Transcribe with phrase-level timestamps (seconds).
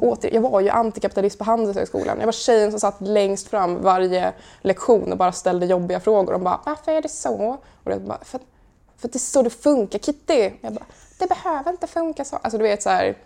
[0.00, 2.16] åter, jag var ju antikapitalist på Handelshögskolan.
[2.18, 6.32] Jag var tjejen som satt längst fram varje lektion och bara ställde jobbiga frågor.
[6.32, 8.40] De bara “Varför är det så?” och jag bara, för,
[8.96, 10.86] för att det är så det funkar, Kitty!” Jag bara
[11.18, 12.36] “Det behöver inte funka så”.
[12.36, 13.16] Alltså du vet så här,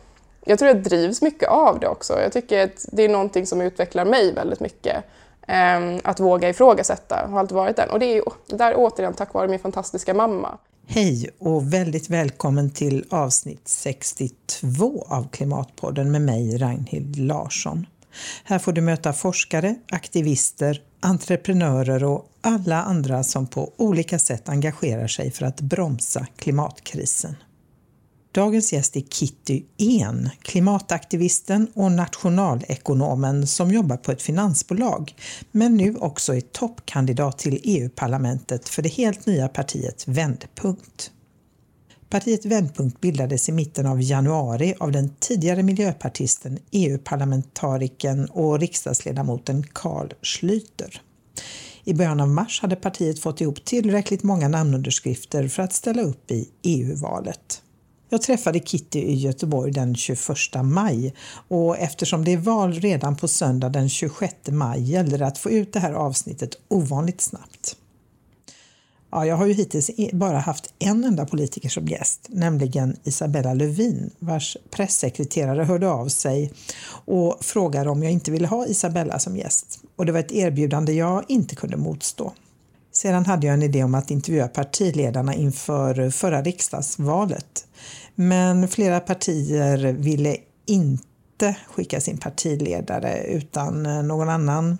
[0.45, 2.21] jag tror jag drivs mycket av det också.
[2.21, 5.05] Jag tycker att det är någonting som utvecklar mig väldigt mycket.
[5.47, 7.91] Ehm, att våga ifrågasätta, har alltid varit den.
[7.91, 10.59] Och det är ju där återigen tack vare min fantastiska mamma.
[10.87, 17.87] Hej och väldigt välkommen till avsnitt 62 av Klimatpodden med mig Ragnhild Larsson.
[18.45, 25.09] Här får du möta forskare, aktivister, entreprenörer och alla andra som på olika sätt engagerar
[25.09, 27.37] sig för att bromsa klimatkrisen.
[28.35, 35.15] Dagens gäst är Kitty En, klimataktivisten och nationalekonomen som jobbar på ett finansbolag,
[35.51, 41.11] men nu också är toppkandidat till EU-parlamentet för det helt nya partiet Vändpunkt.
[42.09, 50.13] Partiet Vändpunkt bildades i mitten av januari av den tidigare miljöpartisten, EU-parlamentarikern och riksdagsledamoten Carl
[50.23, 51.01] Schlüter.
[51.85, 56.31] I början av mars hade partiet fått ihop tillräckligt många namnunderskrifter för att ställa upp
[56.31, 57.61] i EU-valet.
[58.09, 60.19] Jag träffade Kitty i Göteborg den 21
[60.63, 61.15] maj
[61.49, 65.51] och eftersom det är val redan på söndag den 26 maj gäller det att få
[65.51, 67.77] ut det här avsnittet ovanligt snabbt.
[69.11, 74.11] Ja, jag har ju hittills bara haft en enda politiker som gäst, nämligen Isabella Lövin,
[74.19, 76.53] vars pressekreterare hörde av sig
[77.07, 79.81] och frågade om jag inte ville ha Isabella som gäst.
[79.97, 82.33] Och det var ett erbjudande jag inte kunde motstå.
[83.05, 87.67] Sedan hade jag en idé om att intervjua partiledarna inför förra riksdagsvalet.
[88.15, 94.79] Men flera partier ville inte skicka sin partiledare utan någon annan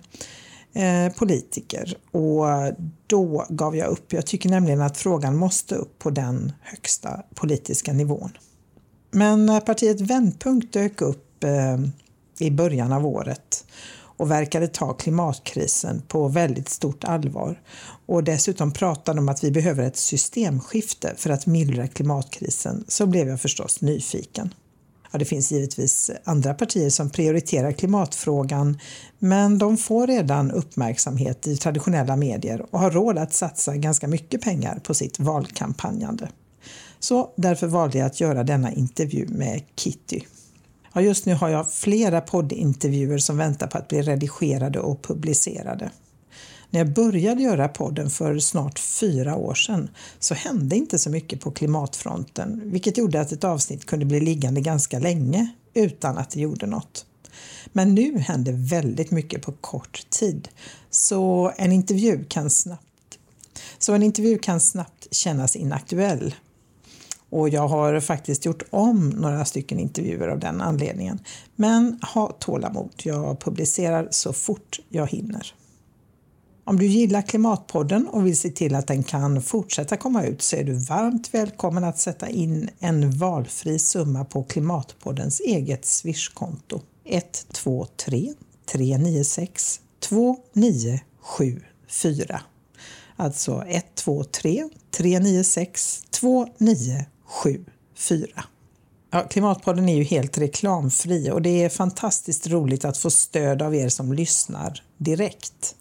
[0.73, 2.45] eh, politiker och
[3.07, 4.13] då gav jag upp.
[4.13, 8.31] Jag tycker nämligen att frågan måste upp på den högsta politiska nivån.
[9.11, 11.77] Men när partiet Vändpunkt dök upp eh,
[12.39, 13.65] i början av året
[14.17, 17.61] och verkade ta klimatkrisen på väldigt stort allvar
[18.05, 23.27] och dessutom pratade om att vi behöver ett systemskifte för att mildra klimatkrisen så blev
[23.27, 24.53] jag förstås nyfiken.
[25.11, 28.79] Ja, det finns givetvis andra partier som prioriterar klimatfrågan
[29.19, 34.41] men de får redan uppmärksamhet i traditionella medier och har råd att satsa ganska mycket
[34.41, 36.29] pengar på sitt valkampanjande.
[36.99, 40.21] Så därför valde jag att göra denna intervju med Kitty.
[40.93, 45.91] Ja, just nu har jag flera poddintervjuer som väntar på att bli redigerade och publicerade.
[46.75, 51.41] När jag började göra podden för snart fyra år sedan så hände inte så mycket
[51.41, 56.39] på klimatfronten, vilket gjorde att ett avsnitt kunde bli liggande ganska länge utan att det
[56.39, 57.05] gjorde något.
[57.73, 60.47] Men nu händer väldigt mycket på kort tid,
[60.89, 63.19] så en intervju kan snabbt,
[63.77, 66.35] så en intervju kan snabbt kännas inaktuell
[67.29, 71.19] och jag har faktiskt gjort om några stycken intervjuer av den anledningen.
[71.55, 75.53] Men ha tålamod, jag publicerar så fort jag hinner.
[76.67, 80.55] Om du gillar Klimatpodden och vill se till att den kan fortsätta komma ut så
[80.55, 88.33] är du varmt välkommen att sätta in en valfri summa på Klimatpoddens eget Swishkonto 123
[88.65, 92.41] 396 2974.
[93.15, 98.43] Alltså 123 396 2974
[99.11, 103.75] Ja, Klimatpodden är ju helt reklamfri och det är fantastiskt roligt att få stöd av
[103.75, 105.75] er som lyssnar direkt.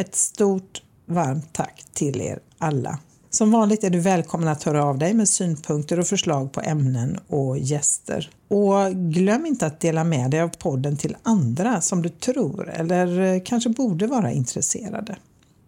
[0.00, 2.98] Ett stort varmt tack till er alla.
[3.30, 7.18] Som vanligt är du välkommen att höra av dig med synpunkter och förslag på ämnen
[7.26, 8.30] och gäster.
[8.48, 13.40] Och glöm inte att dela med dig av podden till andra som du tror eller
[13.44, 15.16] kanske borde vara intresserade.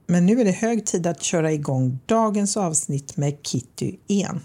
[0.06, 4.40] Men nu är det hög tid att köra igång dagens avsnitt med Kitty En.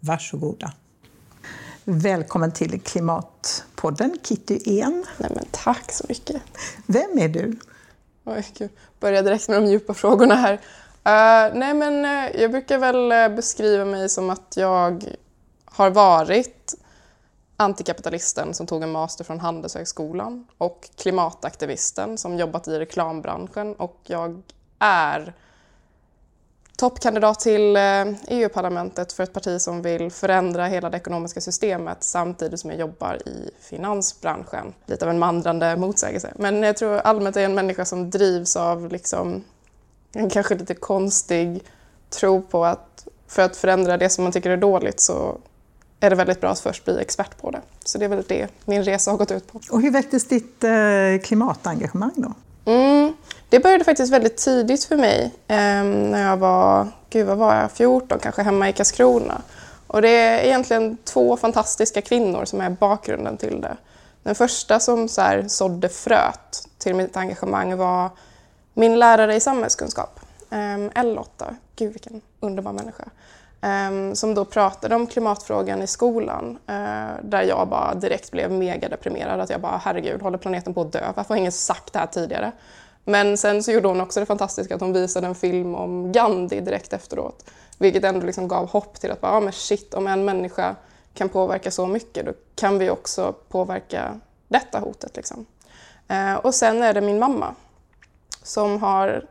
[0.00, 0.72] Varsågoda.
[1.84, 5.04] Välkommen till Klimatpodden, Kitty En.
[5.18, 6.42] Nej, men tack så mycket.
[6.86, 7.56] Vem är du?
[8.28, 8.70] Oj, gud.
[9.00, 10.52] Börjar direkt med de djupa frågorna här.
[10.52, 15.04] Uh, nej, men uh, jag brukar väl eh, beskriva mig som att jag
[15.64, 16.74] har varit
[17.56, 24.42] antikapitalisten som tog en master från Handelshögskolan och klimataktivisten som jobbat i reklambranschen och jag
[24.78, 25.34] är
[26.78, 27.76] toppkandidat till
[28.28, 32.70] EU-parlamentet eh, e för ett parti som vill förändra hela det ekonomiska systemet samtidigt som
[32.70, 34.74] jag jobbar i finansbranschen.
[34.86, 36.32] Lite av en mandrande motsägelse.
[36.36, 39.44] Men jag tror allmänt är en människa som drivs av liksom
[40.12, 41.64] en kanske lite konstig
[42.10, 45.38] tro på att för att förändra det som man tycker är dåligt så
[46.00, 47.60] är det väldigt bra att först bli expert på det.
[47.84, 49.60] Så det är väl det min resa har gått ut på.
[49.70, 50.70] Och hur väcktes ditt eh,
[51.24, 52.32] klimatengagemang då?
[52.72, 53.12] Mm,
[53.48, 57.72] det började faktiskt väldigt tidigt för mig eh, när jag var, gud vad var jag,
[57.72, 59.42] 14 kanske hemma i Karlskrona.
[59.86, 63.76] Och det är egentligen två fantastiska kvinnor som är bakgrunden till det.
[64.22, 68.10] Den första som så här sådde fröet till mitt engagemang var
[68.74, 71.54] min lärare i samhällskunskap, ehm, L8.
[71.76, 73.04] Gud vilken underbar människa.
[73.60, 78.88] Ehm, som då pratade om klimatfrågan i skolan eh, där jag bara direkt blev mega
[78.88, 79.40] deprimerad.
[79.40, 81.12] Att jag bara herregud, håller planeten på att dö?
[81.14, 82.52] Varför har ingen sagt det här tidigare?
[83.08, 86.60] Men sen så gjorde hon också det fantastiska att hon visade en film om Gandhi
[86.60, 87.50] direkt efteråt.
[87.78, 90.76] Vilket ändå liksom gav hopp till att bara, ah, men shit, om en människa
[91.14, 95.16] kan påverka så mycket då kan vi också påverka detta hotet.
[95.16, 95.46] Liksom.
[96.08, 97.54] Eh, och sen är det min mamma
[98.42, 99.24] som har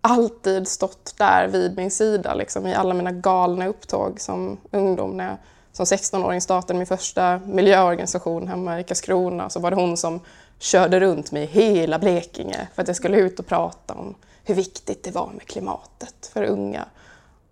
[0.00, 5.10] alltid stått där vid min sida liksom, i alla mina galna upptåg som ungdom.
[5.10, 5.36] När jag
[5.72, 10.20] som 16-åring startade min första miljöorganisation hemma i Karlskrona så var det hon som
[10.60, 14.14] körde runt mig i hela Blekinge för att jag skulle ut och prata om
[14.44, 16.84] hur viktigt det var med klimatet för unga.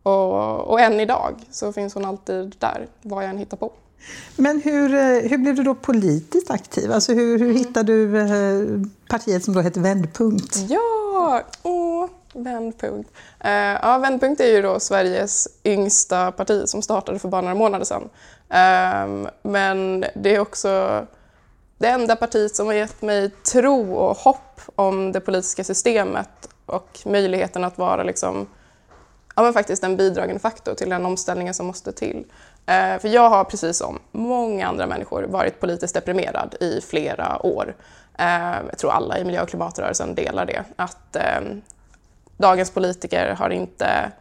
[0.02, 3.72] Och, och än idag så finns hon alltid där, vad jag än hittar på.
[4.36, 6.92] Men hur, eh, hur blev du då politiskt aktiv?
[6.92, 10.56] Alltså hur, hur hittade du eh, partiet som då heter Vändpunkt?
[10.68, 13.10] Ja, åh, Vändpunkt.
[13.44, 17.84] Uh, ja, Vändpunkt är ju då Sveriges yngsta parti som startade för bara några månader
[17.84, 18.02] sedan.
[18.02, 21.06] Uh, men det är också
[21.78, 26.98] det enda partiet som har gett mig tro och hopp om det politiska systemet och
[27.04, 28.46] möjligheten att vara liksom,
[29.36, 32.24] ja, men faktiskt en bidragande faktor till den omställningen som måste till.
[32.66, 37.76] Eh, för jag har precis som många andra människor varit politiskt deprimerad i flera år.
[38.18, 40.64] Eh, jag tror alla i miljö och klimatrörelsen delar det.
[40.76, 41.40] Att eh,
[42.36, 44.12] dagens politiker har inte,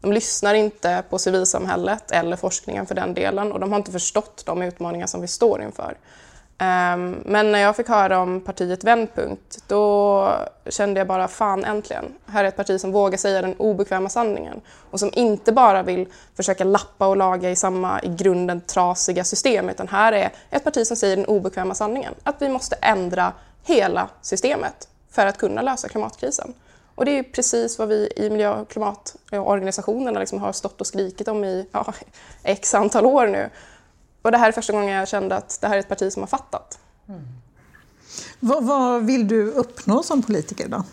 [0.00, 4.42] de lyssnar inte på civilsamhället eller forskningen för den delen och de har inte förstått
[4.46, 5.96] de utmaningar som vi står inför.
[6.58, 10.32] Ehm, men när jag fick höra om partiet Vändpunkt då
[10.68, 12.04] kände jag bara fan äntligen.
[12.26, 14.60] Här är ett parti som vågar säga den obekväma sanningen
[14.90, 16.06] och som inte bara vill
[16.36, 20.86] försöka lappa och laga i samma i grunden trasiga system utan här är ett parti
[20.86, 22.14] som säger den obekväma sanningen.
[22.22, 23.32] Att vi måste ändra
[23.62, 26.54] hela systemet för att kunna lösa klimatkrisen.
[26.94, 31.28] Och det är precis vad vi i miljö och klimatorganisationerna liksom har stått och skrikit
[31.28, 31.94] om i ja,
[32.42, 33.50] x antal år nu.
[34.26, 36.22] Och det här är första gången jag kände att det här är ett parti som
[36.22, 36.78] har fattat.
[37.08, 37.20] Mm.
[38.40, 40.84] Vad, vad, vill du uppnå som politiker då?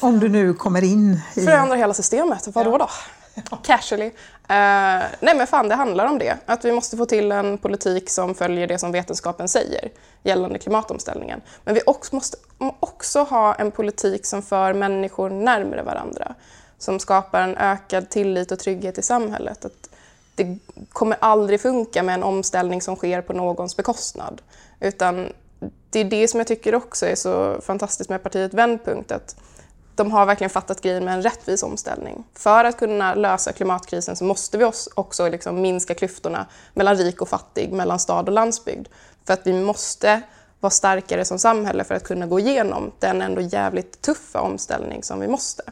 [0.00, 1.44] Om du nu kommer in i...
[1.44, 2.88] Förändra hela systemet, vadå då?
[3.62, 4.06] Casually.
[4.06, 4.12] Uh,
[5.20, 6.36] nej men fan, det handlar om det.
[6.46, 9.90] Att vi måste få till en politik som följer det som vetenskapen säger
[10.22, 11.40] gällande klimatomställningen.
[11.64, 12.36] Men vi också måste
[12.80, 16.34] också ha en politik som för människor närmare varandra.
[16.78, 19.64] Som skapar en ökad tillit och trygghet i samhället.
[19.64, 19.89] Att
[20.34, 20.58] det
[20.92, 24.42] kommer aldrig funka med en omställning som sker på någons bekostnad.
[24.80, 25.32] Utan
[25.90, 29.12] det är det som jag tycker också är så fantastiskt med partiet Vändpunkt.
[29.12, 29.36] Att
[29.94, 32.24] de har verkligen fattat grejen med en rättvis omställning.
[32.34, 37.28] För att kunna lösa klimatkrisen så måste vi också liksom minska klyftorna mellan rik och
[37.28, 38.88] fattig, mellan stad och landsbygd.
[39.26, 40.22] För att vi måste
[40.60, 45.20] vara starkare som samhälle för att kunna gå igenom den ändå jävligt tuffa omställning som
[45.20, 45.62] vi måste.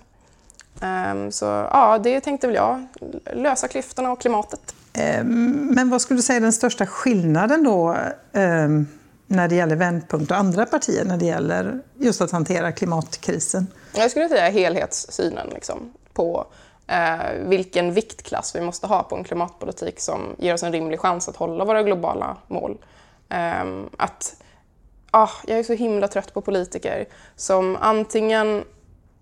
[0.83, 2.87] Um, så ja, det tänkte väl jag.
[3.33, 4.75] Lösa klyftorna och klimatet.
[5.21, 7.97] Um, men vad skulle du säga är den största skillnaden då
[8.33, 8.89] um,
[9.27, 13.67] när det gäller Vändpunkt och andra partier när det gäller just att hantera klimatkrisen?
[13.95, 16.47] Jag skulle säga helhetssynen liksom, på
[16.87, 21.29] eh, vilken viktklass vi måste ha på en klimatpolitik som ger oss en rimlig chans
[21.29, 22.79] att hålla våra globala mål.
[23.97, 24.37] Att,
[25.11, 28.65] ah, jag är så himla trött på politiker som antingen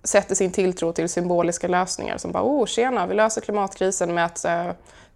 [0.07, 4.45] sätter sin tilltro till symboliska lösningar som bara oh tjena, vi löser klimatkrisen med att
[4.45, 4.71] eh,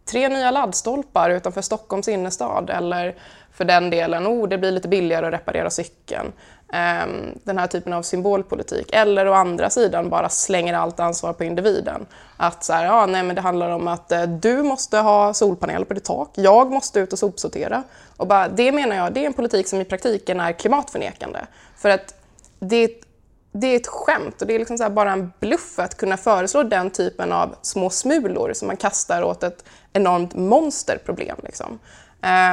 [0.05, 3.15] tre nya laddstolpar utanför Stockholms innerstad eller
[3.53, 6.33] för den delen, oh, det blir lite billigare att reparera cykeln.
[6.73, 7.07] Eh,
[7.45, 8.93] den här typen av symbolpolitik.
[8.93, 12.07] Eller å andra sidan bara slänger allt ansvar på individen.
[12.37, 15.85] Att så här, ja, nej, men det handlar om att eh, du måste ha solpaneler
[15.85, 17.83] på ditt tak, jag måste ut och sopsortera.
[18.17, 21.41] Och bara, det menar jag, det är en politik som i praktiken är klimatförnekande.
[21.77, 22.15] För att
[22.59, 23.10] det
[23.53, 26.91] det är ett skämt och det är liksom bara en bluff att kunna föreslå den
[26.91, 31.37] typen av små smulor som man kastar åt ett enormt monsterproblem.
[31.43, 31.79] Liksom.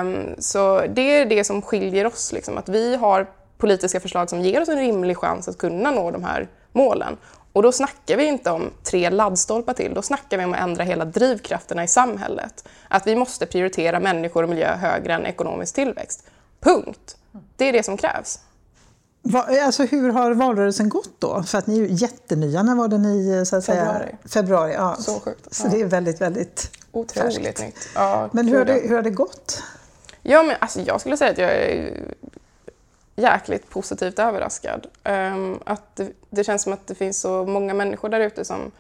[0.01, 3.27] Um, så det är det som skiljer oss, liksom, att vi har
[3.57, 7.17] politiska förslag som ger oss en rimlig chans att kunna nå de här målen.
[7.53, 10.83] Och då snackar vi inte om tre laddstolpar till, då snackar vi om att ändra
[10.83, 12.67] hela drivkrafterna i samhället.
[12.87, 16.29] Att vi måste prioritera människor och miljö högre än ekonomisk tillväxt.
[16.59, 17.17] Punkt.
[17.55, 18.39] Det är det som krävs.
[19.31, 21.43] Va, alltså hur har valrörelsen gått då?
[21.43, 24.05] För att ni är ju jättenya, när var det ni så att Februari.
[24.05, 24.95] Säga, februari ja.
[24.99, 25.55] Så sjukt.
[25.55, 25.71] Så ja.
[25.71, 27.61] det är väldigt, väldigt Otroligt färskt.
[27.61, 27.89] nytt.
[27.95, 29.63] Ja, men hur har, det, hur har det gått?
[30.21, 32.03] Ja, men alltså, jag skulle säga att jag är
[33.15, 34.87] jäkligt positivt överraskad.
[35.03, 38.71] Um, att det, det, känns som att det finns så många människor där ute som,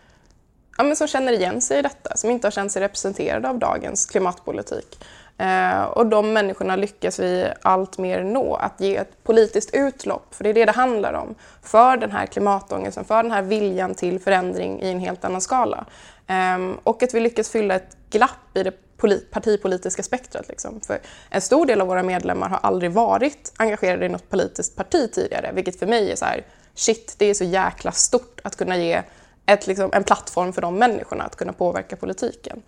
[0.77, 4.05] ja, som känner igen sig i detta, som inte har känt sig representerade av dagens
[4.05, 4.99] klimatpolitik.
[5.37, 10.43] Eh, och de människorna lyckas vi allt mer nå, att ge ett politiskt utlopp, för
[10.43, 14.19] det är det det handlar om, för den här klimatångesten, för den här viljan till
[14.19, 15.85] förändring i en helt annan skala.
[16.27, 18.73] Eh, och att vi lyckas fylla ett glapp i det
[19.31, 20.47] partipolitiska spektrat.
[20.47, 20.81] Liksom.
[20.81, 25.11] För en stor del av våra medlemmar har aldrig varit engagerade i något politiskt parti
[25.13, 28.77] tidigare, vilket för mig är så här, shit, det är så jäkla stort att kunna
[28.77, 29.01] ge
[29.45, 32.61] ett, liksom, en plattform för de människorna att kunna påverka politiken.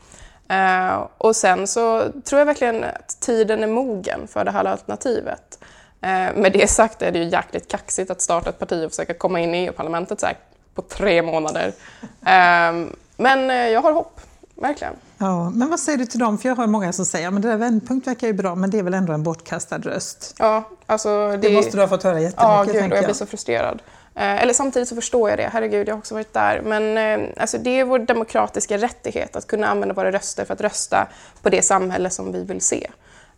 [0.51, 5.59] Uh, och sen så tror jag verkligen att tiden är mogen för det här alternativet.
[6.03, 9.13] Uh, med det sagt är det ju jäkligt kaxigt att starta ett parti och försöka
[9.13, 10.23] komma in i EU-parlamentet
[10.75, 11.67] på tre månader.
[12.01, 12.87] Uh,
[13.17, 14.21] men jag har hopp,
[14.55, 14.93] verkligen.
[15.17, 16.37] Ja, men vad säger du till dem?
[16.37, 18.69] För jag har många som säger att ja, det där vändpunkt verkar ju bra, men
[18.69, 20.35] det är väl ändå en bortkastad röst?
[20.39, 21.37] Ja, alltså det...
[21.37, 22.43] det måste du ha fått höra jättemycket.
[22.43, 23.81] Ja, gud, och jag blir så frustrerad.
[24.19, 26.61] Eh, eller samtidigt så förstår jag det, herregud, jag har också varit där.
[26.61, 30.61] Men eh, alltså, det är vår demokratiska rättighet att kunna använda våra röster för att
[30.61, 31.07] rösta
[31.41, 32.89] på det samhälle som vi vill se.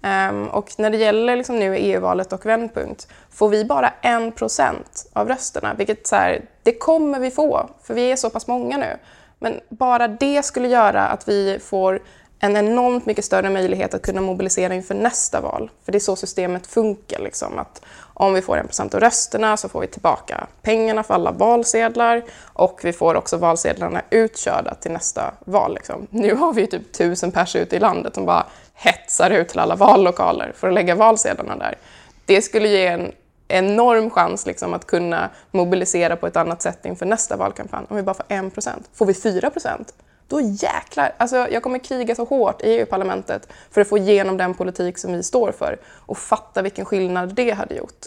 [0.02, 5.10] Ehm, och när det gäller liksom nu EU-valet och vändpunkt, får vi bara en procent
[5.14, 8.78] av rösterna, vilket så här, det kommer vi få, för vi är så pass många
[8.78, 8.98] nu.
[9.40, 12.02] Men bara det skulle göra att vi får
[12.44, 15.72] en enormt mycket större möjlighet att kunna mobilisera inför nästa val.
[15.86, 17.20] För det är så systemet funkar.
[17.20, 17.82] Liksom, att
[18.14, 22.24] om vi får en procent av rösterna så får vi tillbaka pengarna för alla valsedlar
[22.44, 25.74] och vi får också valsedlarna utkörda till nästa val.
[25.74, 26.08] Liksom.
[26.10, 29.76] Nu har vi typ tusen personer ute i landet som bara hetsar ut till alla
[29.76, 31.78] vallokaler för att lägga valsedlarna där.
[32.26, 33.12] Det skulle ge en
[33.48, 37.86] enorm chans liksom, att kunna mobilisera på ett annat sätt inför nästa valkampanj.
[37.90, 38.90] Om vi bara får en procent.
[38.94, 39.94] Får vi fyra procent?
[40.32, 44.54] Då jäklar, alltså jag kommer kriga så hårt i EU-parlamentet för att få igenom den
[44.54, 48.06] politik som vi står för och fatta vilken skillnad det hade gjort.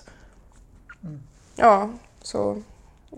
[1.02, 1.20] Mm.
[1.56, 1.90] Ja,
[2.22, 2.62] så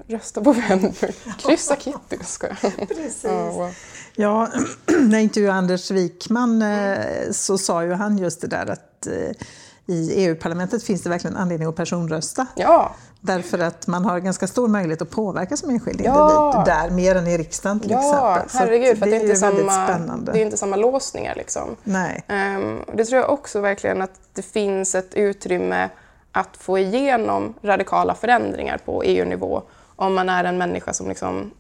[0.07, 0.93] rösta på vem
[1.39, 2.59] Kryssa Kitty, ska jag.
[2.89, 3.25] Precis.
[3.25, 3.75] Ja, wow.
[4.15, 4.49] ja,
[4.87, 9.47] när jag intervjuade Anders Wikman eh, så sa ju han just det där att eh,
[9.87, 12.47] i EU-parlamentet finns det verkligen anledning att personrösta.
[12.55, 12.95] Ja.
[13.21, 16.52] Därför att man har ganska stor möjlighet att påverka som enskild ja.
[16.52, 18.61] individ där, mer än i riksdagen till ja, exempel.
[18.61, 21.35] herregud, för det, är inte samma, det är inte samma låsningar.
[21.35, 21.76] Liksom.
[21.85, 22.25] Nej.
[22.28, 25.88] Um, det tror jag också verkligen att det finns ett utrymme
[26.33, 29.62] att få igenom radikala förändringar på EU-nivå
[29.97, 31.50] om man är en människa som liksom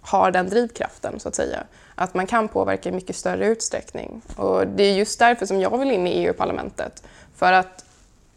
[0.00, 1.64] har den drivkraften, så att säga.
[1.94, 4.22] Att man kan påverka i mycket större utsträckning.
[4.36, 7.02] Och det är just därför som jag vill in i EU-parlamentet.
[7.36, 7.84] För att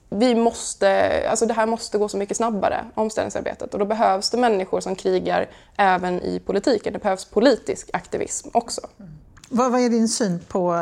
[0.09, 3.73] vi måste, alltså det här måste gå så mycket snabbare, omställningsarbetet.
[3.73, 6.93] Och då behövs det människor som krigar även i politiken.
[6.93, 8.81] Det behövs politisk aktivism också.
[8.99, 9.11] Mm.
[9.51, 10.73] Vad, vad, är din syn på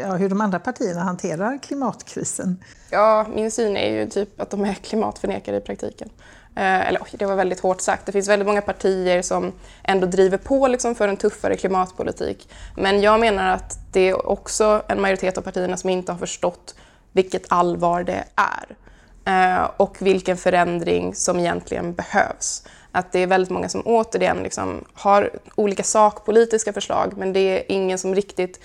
[0.00, 2.64] ja, hur de andra partierna hanterar klimatkrisen?
[2.90, 6.08] Ja, min syn är ju typ att de är klimatförnekare i praktiken.
[6.56, 8.06] Eh, eller det var väldigt hårt sagt.
[8.06, 9.52] Det finns väldigt många partier som
[9.82, 12.48] ändå driver på liksom, för en tuffare klimatpolitik.
[12.76, 16.74] Men jag menar att det är också en majoritet av partierna som inte har förstått
[17.12, 18.76] vilket allvar det är
[19.24, 22.66] eh, och vilken förändring som egentligen behövs.
[22.92, 27.72] Att det är väldigt många som återigen liksom har olika sakpolitiska förslag men det är
[27.72, 28.60] ingen som riktigt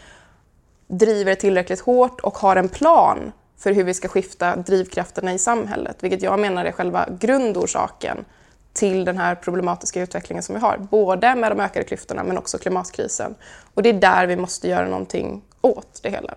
[0.87, 5.97] driver tillräckligt hårt och har en plan för hur vi ska skifta drivkrafterna i samhället,
[5.99, 8.25] vilket jag menar är själva grundorsaken
[8.73, 12.57] till den här problematiska utvecklingen som vi har, både med de ökade klyftorna men också
[12.57, 13.35] klimatkrisen.
[13.73, 16.33] Och det är där vi måste göra någonting åt det hela.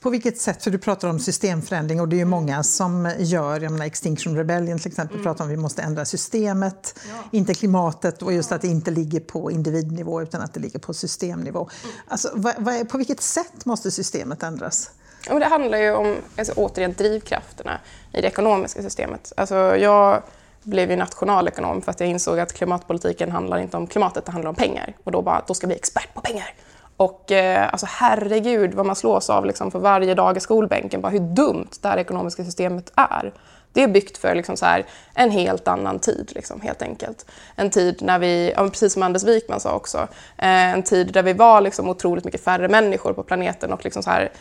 [0.00, 3.60] På vilket sätt, för du pratar om systemförändring och det är ju många som gör,
[3.60, 5.24] jag menar Extinction Rebellion till exempel mm.
[5.24, 7.14] pratar om att vi måste ändra systemet, ja.
[7.30, 10.94] inte klimatet och just att det inte ligger på individnivå utan att det ligger på
[10.94, 11.68] systemnivå.
[11.84, 11.96] Mm.
[12.08, 14.90] Alltså, vad, vad, på vilket sätt måste systemet ändras?
[15.28, 17.80] Ja, det handlar ju om alltså, återigen drivkrafterna
[18.12, 19.32] i det ekonomiska systemet.
[19.36, 20.22] Alltså, jag
[20.62, 24.48] blev ju nationalekonom för att jag insåg att klimatpolitiken handlar inte om klimatet, det handlar
[24.48, 24.96] om pengar.
[25.04, 26.54] Och då bara, då ska jag bli expert på pengar.
[27.02, 31.12] Och eh, alltså herregud vad man slås av liksom, för varje dag i skolbänken, bara
[31.12, 33.32] hur dumt det här ekonomiska systemet är.
[33.72, 37.26] Det är byggt för liksom, så här, en helt annan tid, liksom, helt enkelt.
[37.56, 39.98] En tid när vi, ja, precis som Anders Wikman sa också,
[40.38, 44.02] eh, en tid där vi var liksom, otroligt mycket färre människor på planeten och liksom,
[44.02, 44.32] så här,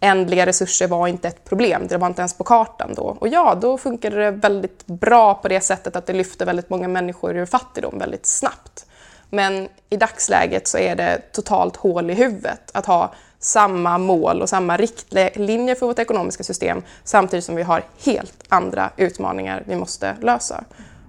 [0.00, 3.16] ändliga resurser var inte ett problem, det var inte ens på kartan då.
[3.20, 6.88] Och ja, då funkade det väldigt bra på det sättet att det lyfte väldigt många
[6.88, 8.86] människor ur fattigdom väldigt snabbt.
[9.30, 14.48] Men i dagsläget så är det totalt hål i huvudet att ha samma mål och
[14.48, 20.16] samma riktlinjer för vårt ekonomiska system samtidigt som vi har helt andra utmaningar vi måste
[20.20, 20.64] lösa.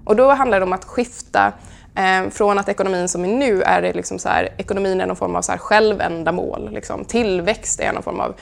[0.06, 1.54] Och då handlar det om att skifta
[1.96, 5.16] eh, från att ekonomin som är nu är det liksom så här, ekonomin är någon
[5.16, 7.06] form av så här självändamål, liksom.
[7.06, 8.36] tillväxt är någon form av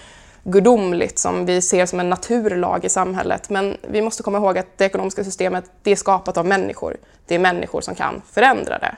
[0.43, 3.49] gudomligt som vi ser som en naturlag i samhället.
[3.49, 6.97] Men vi måste komma ihåg att det ekonomiska systemet det är skapat av människor.
[7.27, 8.95] Det är människor som kan förändra det.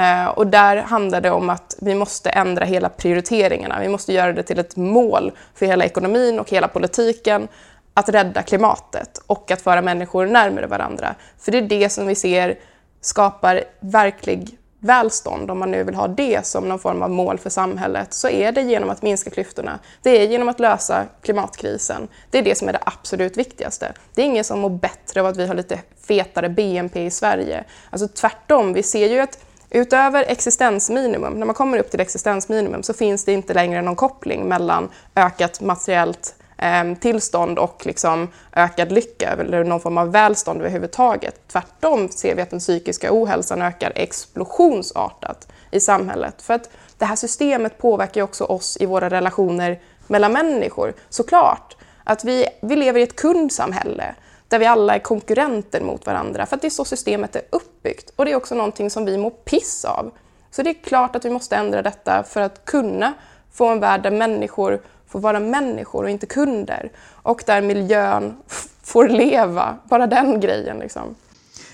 [0.00, 3.80] Eh, och där handlar det om att vi måste ändra hela prioriteringarna.
[3.80, 7.48] Vi måste göra det till ett mål för hela ekonomin och hela politiken
[7.94, 11.14] att rädda klimatet och att föra människor närmare varandra.
[11.38, 12.58] För det är det som vi ser
[13.00, 17.50] skapar verklig välstånd, om man nu vill ha det som någon form av mål för
[17.50, 19.78] samhället, så är det genom att minska klyftorna.
[20.02, 22.08] Det är genom att lösa klimatkrisen.
[22.30, 23.92] Det är det som är det absolut viktigaste.
[24.14, 27.64] Det är ingen som mår bättre av att vi har lite fetare BNP i Sverige.
[27.90, 29.38] Alltså tvärtom, vi ser ju att
[29.70, 34.48] Utöver existensminimum, när man kommer upp till existensminimum så finns det inte längre någon koppling
[34.48, 41.34] mellan ökat materiellt eh, tillstånd och liksom ökad lycka eller någon form av välstånd överhuvudtaget.
[41.48, 46.42] Tvärtom ser vi att den psykiska ohälsan ökar explosionsartat i samhället.
[46.42, 51.76] För att det här systemet påverkar också oss i våra relationer mellan människor, såklart.
[52.04, 54.14] Att vi, vi lever i ett kundsamhälle
[54.50, 58.12] där vi alla är konkurrenter mot varandra för det är så systemet är uppbyggt.
[58.16, 60.10] Och det är också någonting som vi mår piss av.
[60.50, 63.14] Så det är klart att vi måste ändra detta för att kunna
[63.52, 66.92] få en värld där människor får vara människor och inte kunder.
[67.22, 68.36] Och där miljön
[68.82, 70.78] får leva, bara den grejen.
[70.78, 71.14] Liksom.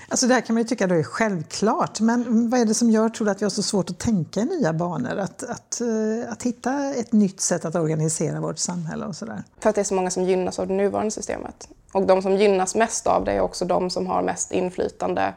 [0.09, 2.89] Alltså det här kan man ju tycka då är självklart, men vad är det som
[2.89, 5.17] gör, tror du, att vi har så svårt att tänka i nya banor?
[5.17, 9.43] Att, att, uh, att hitta ett nytt sätt att organisera vårt samhälle och sådär?
[9.59, 11.69] För att det är så många som gynnas av det nuvarande systemet.
[11.93, 15.33] Och de som gynnas mest av det är också de som har mest inflytande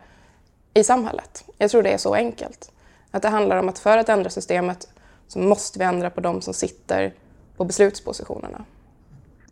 [0.74, 1.44] i samhället.
[1.58, 2.72] Jag tror det är så enkelt.
[3.10, 4.88] Att det handlar om att för att ändra systemet
[5.28, 7.14] så måste vi ändra på de som sitter
[7.56, 8.64] på beslutspositionerna.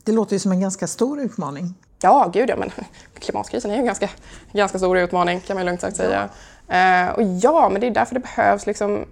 [0.04, 1.74] Det låter ju som en ganska stor utmaning.
[2.00, 2.70] Ja, gud ja, men
[3.18, 4.10] klimatkrisen är ju en ganska,
[4.52, 6.28] ganska stor utmaning kan man lugnt sagt säga.
[6.68, 9.04] Eh, och ja, men det är därför det behövs, liksom,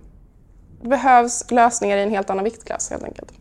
[0.82, 3.32] det behövs lösningar i en helt annan viktklass helt enkelt.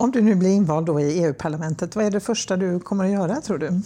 [0.00, 3.10] Om du nu blir invald då i EU-parlamentet, vad är det första du kommer att
[3.10, 3.80] göra tror du?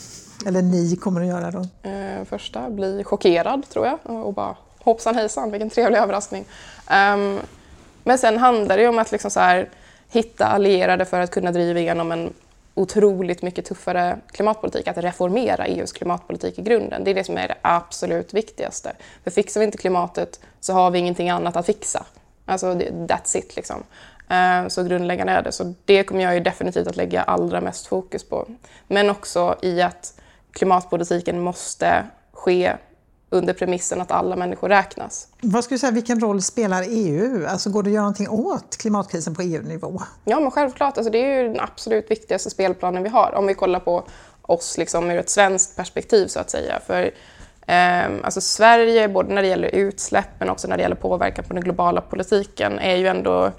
[0.47, 1.89] Eller ni kommer att göra då?
[1.91, 6.45] Eh, första, bli chockerad tror jag och bara hoppsan hejsan, vilken trevlig överraskning.
[6.91, 7.41] Um,
[8.05, 9.69] men sen handlar det ju om att liksom så här,
[10.09, 12.33] hitta allierade för att kunna driva igenom en
[12.75, 17.05] otroligt mycket tuffare klimatpolitik, att reformera EUs klimatpolitik i grunden.
[17.05, 18.93] Det är det som är det absolut viktigaste.
[19.25, 22.07] För fixar vi inte klimatet så har vi ingenting annat att fixa.
[22.47, 23.83] Alltså, that's it liksom.
[24.29, 25.53] Eh, så grundläggande är det.
[25.53, 28.49] Så det kommer jag ju definitivt att lägga allra mest fokus på.
[28.89, 30.21] Men också i att
[30.53, 32.77] klimatpolitiken måste ske
[33.33, 35.29] under premissen att alla människor räknas.
[35.41, 37.47] Vad skulle du säga, vilken roll spelar EU?
[37.47, 40.03] Alltså går det att göra någonting åt klimatkrisen på EU-nivå?
[40.25, 40.99] Ja, men självklart.
[40.99, 44.05] Alltså, det är ju den absolut viktigaste spelplanen vi har om vi kollar på
[44.43, 46.81] oss liksom, ur ett svenskt perspektiv så att säga.
[46.87, 47.11] För
[47.67, 51.55] eh, alltså, Sverige, både när det gäller utsläpp men också när det gäller påverkan på
[51.55, 53.53] den globala politiken, är ju ändå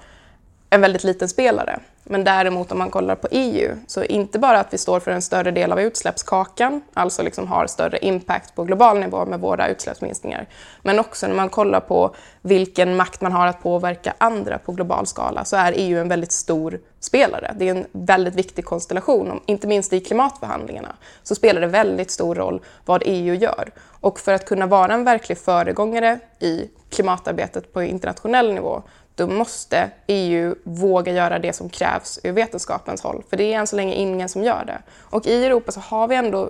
[0.73, 1.79] en väldigt liten spelare.
[2.03, 5.21] Men däremot om man kollar på EU, så inte bara att vi står för en
[5.21, 10.47] större del av utsläppskakan, alltså liksom har större impact på global nivå med våra utsläppsminskningar,
[10.81, 15.05] men också när man kollar på vilken makt man har att påverka andra på global
[15.05, 17.55] skala, så är EU en väldigt stor spelare.
[17.59, 22.35] Det är en väldigt viktig konstellation, inte minst i klimatförhandlingarna, så spelar det väldigt stor
[22.35, 23.71] roll vad EU gör.
[24.03, 28.83] Och för att kunna vara en verklig föregångare i klimatarbetet på internationell nivå
[29.15, 33.23] då måste EU våga göra det som krävs ur vetenskapens håll.
[33.29, 34.81] För det är än så länge ingen som gör det.
[34.99, 36.49] Och i Europa så har vi ändå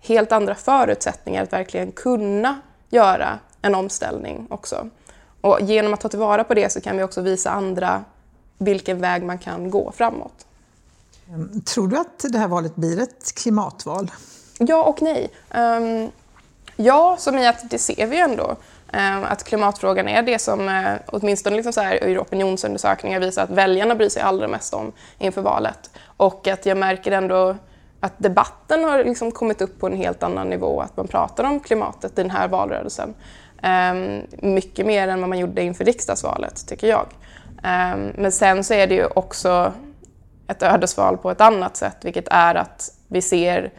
[0.00, 4.88] helt andra förutsättningar att verkligen kunna göra en omställning också.
[5.40, 8.04] Och genom att ta tillvara på det så kan vi också visa andra
[8.58, 10.46] vilken väg man kan gå framåt.
[11.64, 14.10] Tror du att det här valet blir ett klimatval?
[14.58, 15.30] Ja och nej.
[15.54, 16.10] Um,
[16.76, 18.56] ja, som i att det ser vi ju ändå.
[18.92, 23.50] Ehm, att klimatfrågan är det som eh, åtminstone liksom så här, i opinionsundersökningar visar att
[23.50, 25.90] väljarna bryr sig allra mest om inför valet.
[26.16, 27.56] Och att jag märker ändå
[28.00, 31.60] att debatten har liksom kommit upp på en helt annan nivå, att man pratar om
[31.60, 33.14] klimatet i den här valrörelsen.
[33.62, 37.06] Ehm, mycket mer än vad man gjorde inför riksdagsvalet, tycker jag.
[37.62, 39.72] Ehm, men sen så är det ju också
[40.48, 43.72] ett ödesval på ett annat sätt, vilket är att vi ser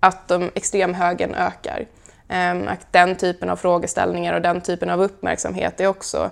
[0.00, 1.86] att de extremhögern ökar.
[2.28, 6.30] Ehm, att den typen av frågeställningar och den typen av uppmärksamhet är också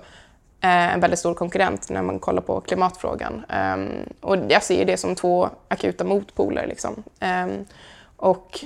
[0.60, 3.44] eh, en väldigt stor konkurrent när man kollar på klimatfrågan.
[3.48, 6.66] Ehm, och jag ser det som två akuta motpoler.
[6.66, 7.02] Liksom.
[7.20, 7.64] Ehm,
[8.16, 8.64] och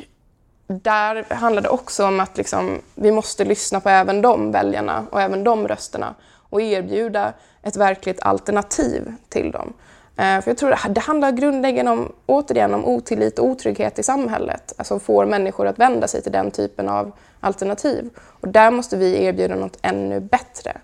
[0.66, 5.22] där handlar det också om att liksom, vi måste lyssna på även de väljarna och
[5.22, 6.14] även de rösterna
[6.50, 9.72] och erbjuda ett verkligt alternativ till dem.
[10.18, 14.72] Eh, för jag tror det handlar grundläggande om, återigen om otillit och otrygghet i samhället.
[14.76, 18.10] Alltså får människor att vända sig till den typen av alternativ.
[18.18, 20.76] Och där måste vi erbjuda något ännu bättre.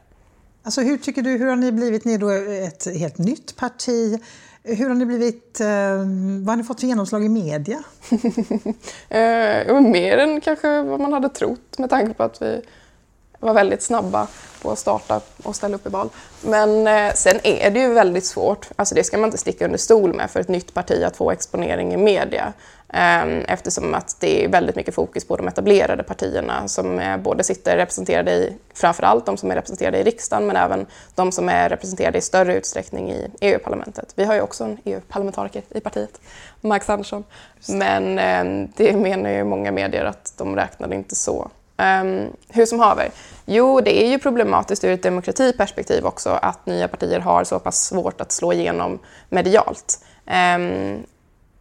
[0.63, 2.31] Alltså hur tycker du, hur har ni blivit, ni är då
[2.67, 4.21] ett helt nytt parti.
[4.63, 5.67] Hur har ni blivit, eh,
[6.39, 7.83] vad har ni fått för genomslag i media?
[9.09, 12.63] eh, mer än kanske vad man hade trott med tanke på att vi
[13.45, 14.27] var väldigt snabba
[14.63, 16.09] på att starta och ställa upp i val.
[16.41, 19.79] Men eh, sen är det ju väldigt svårt, alltså det ska man inte sticka under
[19.79, 22.53] stol med, för ett nytt parti att få exponering i media.
[22.89, 27.45] Eh, eftersom att det är väldigt mycket fokus på de etablerade partierna som är, både
[27.45, 31.69] sitter representerade i, framförallt de som är representerade i riksdagen, men även de som är
[31.69, 34.13] representerade i större utsträckning i EU-parlamentet.
[34.17, 36.21] Vi har ju också en EU-parlamentariker i partiet,
[36.61, 37.25] Max Andersson.
[37.69, 42.81] Men eh, det menar ju många medier att de räknade inte så Um, hur som
[42.81, 43.11] haver.
[43.47, 47.87] Jo, det är ju problematiskt ur ett demokratiperspektiv också att nya partier har så pass
[47.87, 49.99] svårt att slå igenom medialt.
[50.57, 51.07] Um,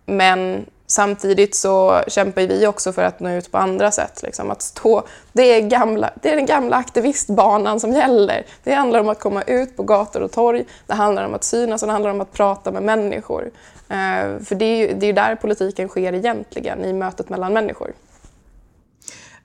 [0.05, 4.23] men samtidigt så kämpar vi också för att nå ut på andra sätt.
[4.23, 4.51] Liksom.
[4.51, 8.45] Att stå, det, är gamla, det är den gamla aktivistbanan som gäller.
[8.63, 11.83] Det handlar om att komma ut på gator och torg, det handlar om att synas
[11.83, 13.51] och det handlar om att prata med människor.
[13.91, 17.93] Uh, för det är ju det är där politiken sker egentligen, i mötet mellan människor.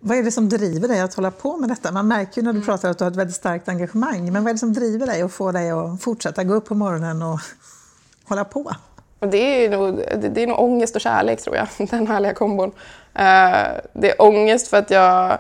[0.01, 1.93] Vad är det som driver dig att hålla på med detta?
[1.93, 2.67] Man märker ju när du mm.
[2.67, 4.33] pratar att du har ett väldigt starkt engagemang.
[4.33, 6.75] Men vad är det som driver dig och får dig att fortsätta gå upp på
[6.75, 7.41] morgonen och
[8.25, 8.73] hålla på?
[9.21, 9.97] det, är nog,
[10.33, 12.73] det är nog ångest och kärlek tror jag, den härliga kombon.
[13.15, 15.39] Eh, det är ångest för att jag,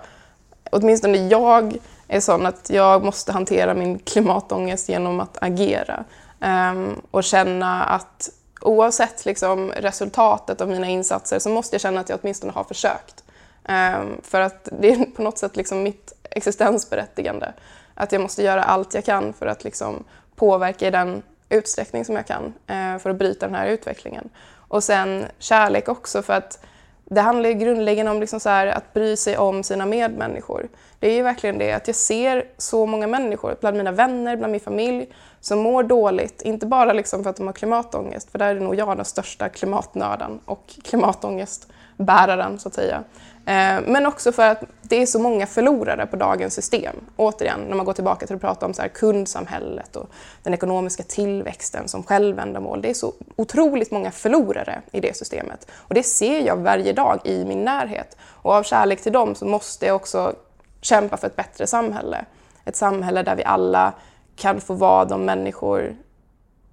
[0.70, 1.76] åtminstone jag,
[2.08, 6.04] är sån att jag måste hantera min klimatångest genom att agera.
[6.40, 12.08] Ehm, och känna att oavsett liksom resultatet av mina insatser så måste jag känna att
[12.08, 13.24] jag åtminstone har försökt.
[13.68, 17.52] Ehm, för att det är på något sätt liksom mitt existensberättigande.
[17.94, 20.04] Att jag måste göra allt jag kan för att liksom
[20.36, 24.28] påverka i den utsträckning som jag kan eh, för att bryta den här utvecklingen.
[24.68, 26.64] Och sen kärlek också för att
[27.04, 30.68] det handlar ju grundläggande om liksom så att bry sig om sina medmänniskor.
[30.98, 34.50] Det är ju verkligen det att jag ser så många människor, bland mina vänner, bland
[34.50, 36.42] min familj, som mår dåligt.
[36.42, 39.48] Inte bara liksom för att de har klimatångest, för där är nog jag den största
[39.48, 43.04] klimatnörden och klimatångestbäraren så att säga.
[43.48, 46.96] Eh, men också för att det är så många förlorare på dagens system.
[47.16, 50.08] Återigen, när man går tillbaka till att prata om så här kundsamhället och
[50.42, 52.82] den ekonomiska tillväxten som självändamål.
[52.82, 55.70] Det är så otroligt många förlorare i det systemet.
[55.74, 58.16] Och det ser jag varje dag i min närhet.
[58.22, 60.34] Och av kärlek till dem så måste jag också
[60.80, 62.24] kämpa för ett bättre samhälle.
[62.64, 63.92] Ett samhälle där vi alla
[64.36, 65.96] kan få vara de människor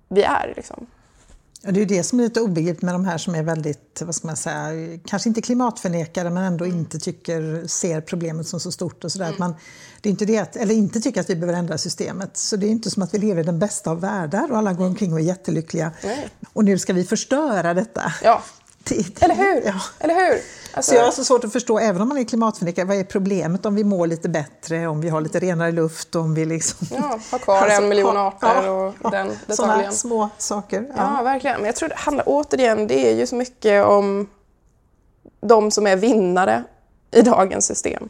[0.07, 0.53] vi är.
[0.55, 0.88] Liksom.
[1.65, 4.15] Ja, det är det som är lite obegripligt med de här som är väldigt, vad
[4.15, 9.04] ska man säga, kanske inte klimatförnekare men ändå inte tycker, ser problemet som så stort
[9.04, 9.34] och sådär.
[9.38, 9.54] Mm.
[10.01, 12.38] det är inte det att, eller inte tycker att vi behöver ändra systemet.
[12.38, 14.73] Så det är inte som att vi lever i den bästa av världar och alla
[14.73, 15.91] går omkring och är jättelyckliga.
[16.04, 16.30] Nej.
[16.54, 18.13] Och nu ska vi förstöra detta.
[18.23, 18.43] Ja.
[19.19, 19.62] Eller hur?
[19.65, 19.82] Ja.
[20.00, 20.41] Eller hur?
[20.74, 20.91] Alltså...
[20.91, 23.65] Så jag har så svårt att förstå, även om man är klimatförnekare, vad är problemet
[23.65, 26.88] om vi mår lite bättre, om vi har lite renare luft, om vi liksom...
[26.91, 29.56] Ja, har kvar alltså, en miljon arter ja, och ja, den detaljen.
[29.56, 30.86] Sådana små saker.
[30.98, 31.15] Ja.
[31.17, 31.58] ja, verkligen.
[31.58, 34.30] Men jag tror det handlar återigen, det är ju så mycket om
[35.41, 36.63] de som är vinnare
[37.12, 38.10] i dagens system.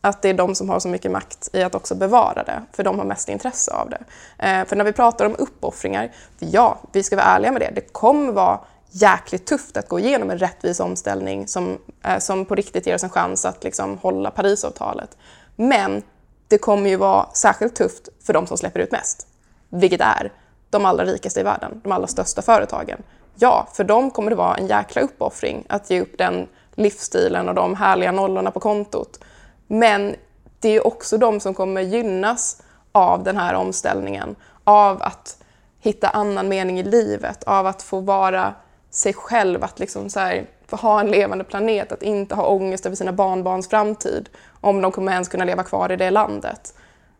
[0.00, 2.84] Att det är de som har så mycket makt i att också bevara det, för
[2.84, 4.04] de har mest intresse av det.
[4.38, 7.92] Eh, för när vi pratar om uppoffringar, ja, vi ska vara ärliga med det, det
[7.92, 8.60] kommer vara
[8.94, 13.04] jäkligt tufft att gå igenom en rättvis omställning som, eh, som på riktigt ger oss
[13.04, 15.16] en chans att liksom hålla Parisavtalet.
[15.56, 16.02] Men
[16.48, 19.26] det kommer ju vara särskilt tufft för de som släpper ut mest,
[19.68, 20.32] vilket är
[20.70, 23.02] de allra rikaste i världen, de allra största företagen.
[23.34, 27.54] Ja, för dem kommer det vara en jäkla uppoffring att ge upp den livsstilen och
[27.54, 29.20] de härliga nollorna på kontot.
[29.66, 30.16] Men
[30.60, 35.38] det är också de som kommer gynnas av den här omställningen, av att
[35.80, 38.54] hitta annan mening i livet, av att få vara
[38.94, 42.86] sig själv, att liksom så här, få ha en levande planet, att inte ha ångest
[42.86, 44.28] över sina barnbarns framtid,
[44.60, 46.74] om de kommer ens kunna leva kvar i det landet.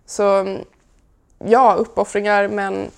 [0.07, 0.57] Så
[1.39, 2.91] ja, uppoffringar, men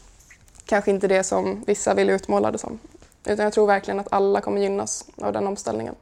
[0.66, 2.78] kanske inte det som vissa vill utmåla det som.
[3.24, 5.94] Utan jag tror verkligen att alla kommer gynnas av den omställningen.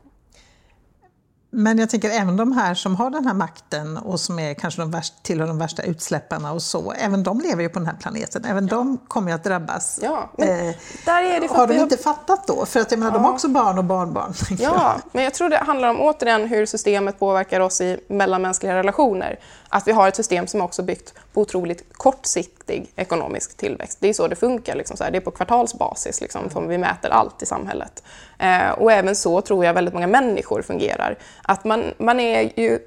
[1.56, 4.82] Men jag tänker även de här som har den här makten och som är kanske
[4.82, 7.96] de värsta, tillhör de värsta utsläpparna och så, även de lever ju på den här
[8.00, 8.44] planeten.
[8.44, 8.76] Även ja.
[8.76, 10.00] de kommer ju att drabbas.
[10.02, 12.66] Ja, men eh, där är det har de inte fattat då?
[12.66, 13.18] För att jag menar, ja.
[13.18, 14.34] de har också barn och barnbarn.
[14.58, 19.38] Ja, men jag tror det handlar om återigen hur systemet påverkar oss i mellanmänskliga relationer.
[19.68, 23.98] Att vi har ett system som också byggt på otroligt kortsiktig ekonomisk tillväxt.
[24.00, 25.10] Det är så det funkar, liksom, så här.
[25.10, 28.02] det är på kvartalsbasis liksom, som vi mäter allt i samhället.
[28.38, 31.18] Eh, och även så tror jag väldigt många människor fungerar.
[31.42, 32.78] Att man, man är ju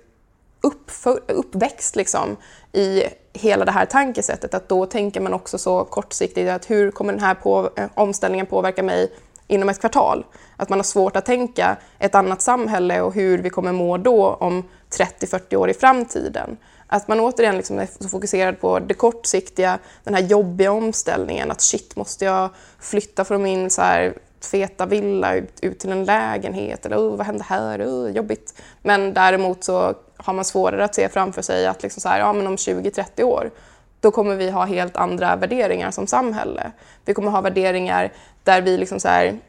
[0.62, 2.38] uppför, uppväxt liksom,
[2.72, 7.14] i hela det här tankesättet, att då tänker man också så kortsiktigt att hur kommer
[7.14, 9.12] den här på, eh, omställningen påverka mig
[9.48, 10.26] inom ett kvartal?
[10.58, 14.34] Att man har svårt att tänka ett annat samhälle och hur vi kommer må då
[14.34, 16.58] om 30-40 år i framtiden.
[16.88, 21.62] Att man återigen liksom är så fokuserad på det kortsiktiga, den här jobbiga omställningen, att
[21.62, 24.14] shit, måste jag flytta från min så här
[24.52, 28.62] feta villa ut, ut till en lägenhet eller oh, vad hände här, oh, jobbigt.
[28.82, 32.34] Men däremot så har man svårare att se framför sig att liksom så här, ja,
[32.34, 33.52] men om 20-30 år
[34.02, 36.72] då kommer vi ha helt andra värderingar som samhälle.
[37.06, 39.40] Vi kommer ha värderingar där vi, liksom så här,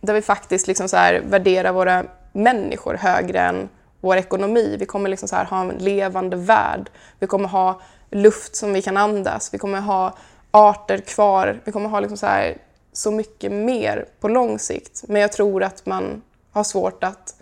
[0.00, 3.68] där vi faktiskt liksom så här värderar våra människor högre än
[4.00, 4.76] vår ekonomi.
[4.78, 6.90] Vi kommer liksom så här ha en levande värld.
[7.18, 7.80] Vi kommer ha
[8.10, 9.54] luft som vi kan andas.
[9.54, 10.14] Vi kommer ha
[10.50, 11.60] arter kvar.
[11.64, 12.58] Vi kommer ha liksom så, här,
[12.92, 15.04] så mycket mer på lång sikt.
[15.08, 17.34] Men jag tror att man har svårt att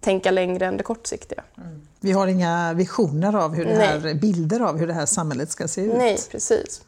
[0.00, 1.42] tänka längre än det kortsiktiga.
[1.56, 1.86] Mm.
[2.00, 5.68] Vi har inga visioner av hur det här, bilder av hur det här samhället ska
[5.68, 5.94] se ut.
[5.96, 6.82] Nej, precis.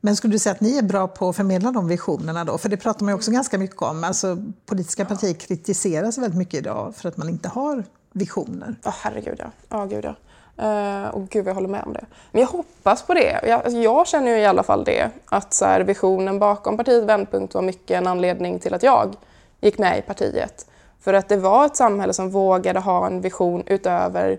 [0.00, 2.58] Men skulle du säga att ni är bra på att förmedla de visionerna då?
[2.58, 4.04] För det pratar man ju också ganska mycket om.
[4.04, 8.74] Alltså, politiska partier kritiseras väldigt mycket idag för att man inte har visioner.
[8.84, 9.78] Ja, oh, herregud ja.
[9.78, 10.14] Oh, gud, ja.
[10.62, 12.04] Uh, och gud, jag håller med om det.
[12.32, 13.40] Men jag hoppas på det.
[13.42, 15.10] Jag, alltså, jag känner ju i alla fall det.
[15.24, 19.16] Att så här, visionen bakom partiet Vändpunkt var mycket en anledning till att jag
[19.60, 20.66] gick med i partiet.
[21.00, 24.38] För att det var ett samhälle som vågade ha en vision utöver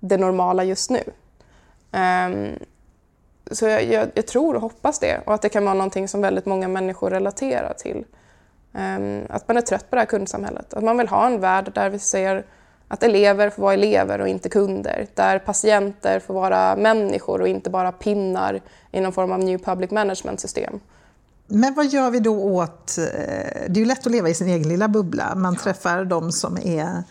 [0.00, 1.02] det normala just nu.
[1.92, 2.58] Um,
[3.50, 6.20] så jag, jag, jag, tror och hoppas det och att det kan vara någonting som
[6.20, 8.04] väldigt många människor relaterar till.
[8.72, 10.74] Um, att man är trött på det här kundsamhället.
[10.74, 12.44] Att man vill ha en värld där vi ser
[12.88, 15.06] att elever får vara elever och inte kunder.
[15.14, 18.60] Där patienter får vara människor och inte bara pinnar
[18.92, 20.80] i någon form av new public management-system.
[21.46, 22.98] Men vad gör vi då åt...
[22.98, 23.04] Eh,
[23.68, 25.34] det är ju lätt att leva i sin egen lilla bubbla.
[25.34, 27.02] Man träffar de som är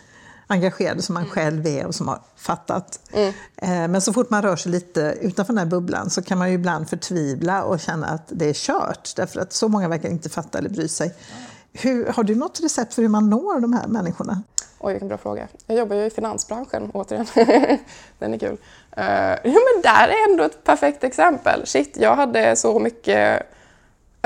[0.46, 1.34] engagerade som man mm.
[1.34, 3.00] själv är och som har fattat.
[3.12, 3.28] Mm.
[3.56, 6.48] Eh, men så fort man rör sig lite utanför den här bubblan så kan man
[6.48, 9.16] ju ibland förtvivla och känna att det är kört.
[9.16, 11.14] Därför att så många verkar inte fatta eller bry sig.
[11.82, 14.42] Hur, har du något recept för hur man når de här människorna?
[14.78, 15.48] Oj, vilken bra fråga.
[15.66, 17.26] Jag jobbar ju i finansbranschen, återigen.
[18.18, 18.56] Den är kul.
[18.96, 21.66] Eh, uh, ja, men där är ändå ett perfekt exempel.
[21.66, 23.42] Shit, jag hade så mycket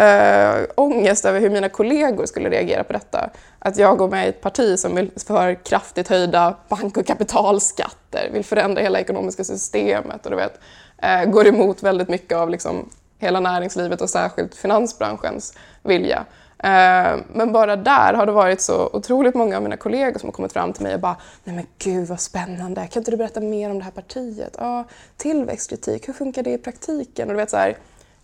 [0.00, 3.30] uh, ångest över hur mina kollegor skulle reagera på detta.
[3.58, 8.30] Att jag går med i ett parti som vill för kraftigt höjda bank och kapitalskatter,
[8.32, 10.60] vill förändra hela ekonomiska systemet och du vet,
[11.04, 16.24] uh, går emot väldigt mycket av liksom hela näringslivet och särskilt finansbranschens vilja.
[16.62, 20.32] Eh, men bara där har det varit så otroligt många av mina kollegor som har
[20.32, 23.40] kommit fram till mig och bara “Nej men gud vad spännande, kan inte du berätta
[23.40, 24.84] mer om det här partiet?” ja,
[25.16, 27.76] “Tillväxtkritik, hur funkar det i praktiken?” och du vet så här,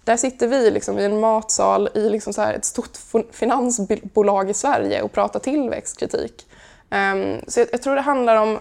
[0.05, 2.99] där sitter vi liksom i en matsal i liksom så ett stort
[3.33, 6.47] finansbolag i Sverige och pratar tillväxtkritik.
[6.91, 8.59] Ehm, så jag, tror det handlar om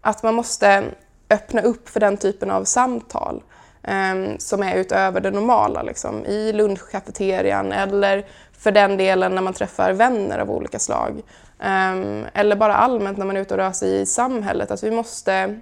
[0.00, 0.84] att man måste
[1.30, 3.42] öppna upp för den typen av samtal
[3.82, 8.26] ehm, som är utöver det normala, liksom, i lunchkafeterian eller
[8.58, 11.22] för den delen när man träffar vänner av olika slag.
[11.58, 14.70] Um, eller bara allmänt när man är ute och rör sig i samhället.
[14.70, 15.60] Att vi måste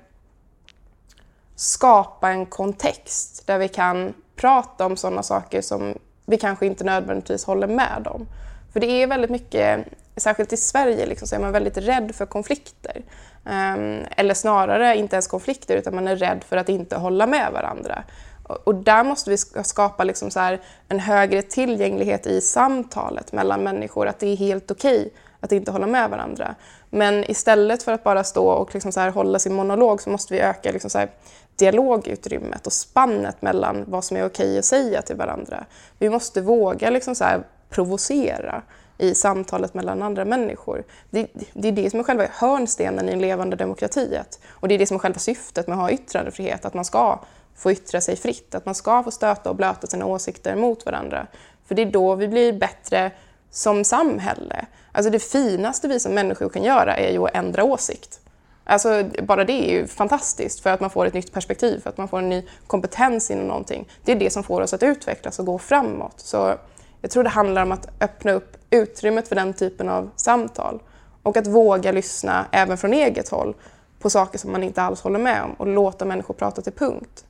[1.54, 7.44] skapa en kontext där vi kan prata om sådana saker som vi kanske inte nödvändigtvis
[7.44, 8.26] håller med om.
[8.72, 12.26] För det är väldigt mycket, särskilt i Sverige, liksom, så är man väldigt rädd för
[12.26, 13.02] konflikter.
[13.44, 17.52] Um, eller snarare inte ens konflikter, utan man är rädd för att inte hålla med
[17.52, 18.02] varandra.
[18.48, 24.06] Och där måste vi skapa liksom så här en högre tillgänglighet i samtalet mellan människor,
[24.06, 26.54] att det är helt okej okay att inte hålla med varandra.
[26.90, 30.34] Men istället för att bara stå och liksom så här hålla sin monolog så måste
[30.34, 31.10] vi öka liksom så här
[31.56, 35.64] dialogutrymmet och spannet mellan vad som är okej okay att säga till varandra.
[35.98, 38.62] Vi måste våga liksom så här provocera
[38.98, 40.84] i samtalet mellan andra människor.
[41.10, 44.18] Det, det, är det som är själva hörnstenen i en levande demokrati.
[44.48, 47.18] Och det är det som är själva syftet med att ha yttrandefrihet, att man ska
[47.56, 51.26] få yttra sig fritt, att man ska få stöta och blöta sina åsikter mot varandra.
[51.66, 53.10] För det är då vi blir bättre
[53.50, 54.66] som samhälle.
[54.92, 58.20] Alltså det finaste vi som människor kan göra är ju att ändra åsikt.
[58.64, 61.98] Alltså bara det är ju fantastiskt för att man får ett nytt perspektiv, för att
[61.98, 63.88] man får en ny kompetens inom någonting.
[64.04, 66.20] Det är det som får oss att utvecklas och gå framåt.
[66.20, 66.54] Så
[67.00, 70.82] jag tror det handlar om att öppna upp utrymmet för den typen av samtal
[71.22, 73.54] och att våga lyssna även från eget håll
[74.00, 77.24] på saker som man inte alls håller med om och låta människor prata till punkt.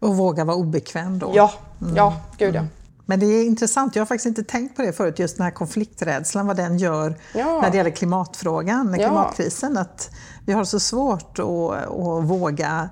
[0.00, 1.32] Och våga vara obekväm då.
[1.34, 1.96] Ja, mm.
[1.96, 2.58] ja gud ja.
[2.58, 2.70] Mm.
[3.06, 5.50] Men det är intressant, jag har faktiskt inte tänkt på det förut, just den här
[5.50, 7.60] konflikträdslan, vad den gör ja.
[7.62, 9.06] när det gäller klimatfrågan, ja.
[9.06, 9.76] klimatkrisen.
[9.76, 10.10] Att
[10.46, 12.88] vi har så svårt att, att våga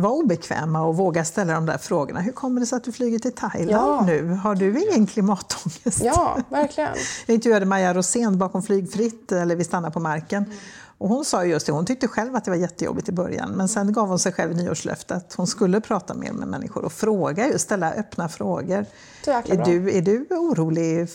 [0.00, 2.20] vara obekväma och våga ställa de där frågorna.
[2.20, 4.04] Hur kommer det sig att du flyger till Thailand ja.
[4.06, 4.28] nu?
[4.28, 6.02] Har du ingen klimatångest?
[6.04, 6.90] Ja, verkligen.
[7.26, 10.44] Jag intervjuade Maja Rosén bakom Flygfritt, eller Vi stannar på marken.
[10.44, 10.56] Mm.
[11.00, 13.68] Och hon sa just det, hon tyckte själv att det var jättejobbigt i början men
[13.68, 17.48] sen gav hon sig själv nyårslöfte att hon skulle prata mer med människor och fråga,
[17.48, 18.86] just ställa öppna frågor.
[19.26, 21.08] Är du, är du orolig,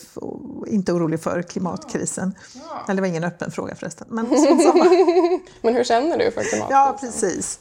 [0.66, 2.34] inte orolig för klimatkrisen?
[2.54, 2.60] Ja.
[2.84, 4.06] Eller det var ingen öppen fråga förresten.
[4.10, 4.26] Men,
[5.62, 6.66] men hur känner du för klimatkrisen?
[6.70, 7.60] Ja, precis.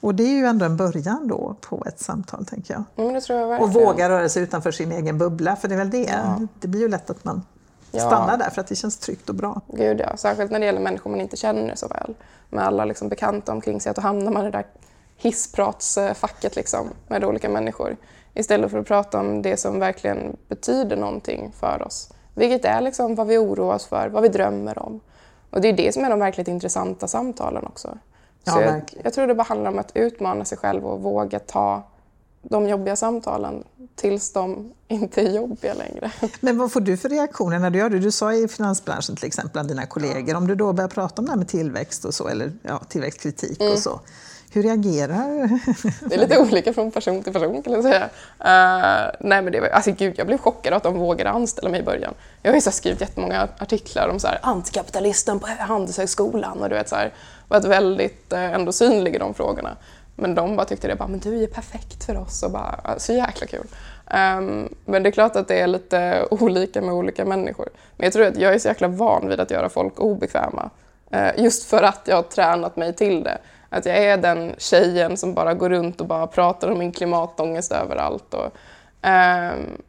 [0.00, 2.84] Och det är ju ändå en början då på ett samtal, tänker jag.
[2.96, 5.74] Ja, men det tror jag och våga röra sig utanför sin egen bubbla, för det
[5.74, 6.10] är väl det.
[6.24, 6.40] Ja.
[6.60, 7.42] Det blir ju lätt att man
[7.92, 8.06] ja.
[8.06, 9.60] stanna där för att det känns tryggt och bra.
[9.66, 12.14] Gud ja, särskilt när det gäller människor man inte känner så väl.
[12.50, 14.66] Med alla liksom bekanta omkring sig, att då hamnar man i det där
[15.16, 17.96] hisspratsfacket liksom, med olika människor.
[18.34, 22.12] Istället för att prata om det som verkligen betyder någonting för oss.
[22.34, 25.00] Vilket är liksom vad vi oroar oss för, vad vi drömmer om.
[25.50, 27.98] Och det är det som är de verkligt intressanta samtalen också.
[28.44, 31.82] Ja, jag, jag, tror det bara handlar om att utmana sig själv och våga ta
[32.42, 36.12] de jobbiga samtalen tills de inte är jobbiga längre.
[36.40, 37.98] Men vad får du för reaktioner när du gör det?
[37.98, 41.26] Du sa i finansbranschen till exempel, bland dina kollegor, om du då börjar prata om
[41.26, 43.72] det här med tillväxt och så, eller ja, tillväxtkritik mm.
[43.72, 44.00] och så.
[44.54, 45.48] Hur reagerar
[46.08, 48.04] Det är lite olika från person till person kan jag säga.
[48.04, 51.80] Uh, nej men det var, alltså gud, jag blev chockad att de vågade anställa mig
[51.80, 52.14] i början.
[52.42, 56.74] Jag har ju så skrivit jättemånga artiklar om så här, antikapitalisten på Handelshögskolan och du
[56.74, 57.14] vet så här,
[57.48, 59.76] varit väldigt uh, ändå synlig i de frågorna.
[60.16, 63.12] Men de bara tyckte det, bara, men du är perfekt för oss och bara, så
[63.12, 63.66] jäkla kul.
[64.06, 67.68] Um, men det är klart att det är lite olika med olika människor.
[67.96, 70.70] Men jag tror att jag är så jäkla van vid att göra folk obekväma.
[71.14, 73.38] Uh, just för att jag har tränat mig till det.
[73.68, 77.72] Att jag är den tjejen som bara går runt och bara pratar om min klimatångest
[77.72, 78.34] överallt.
[78.34, 78.46] Och,
[79.02, 79.82] um,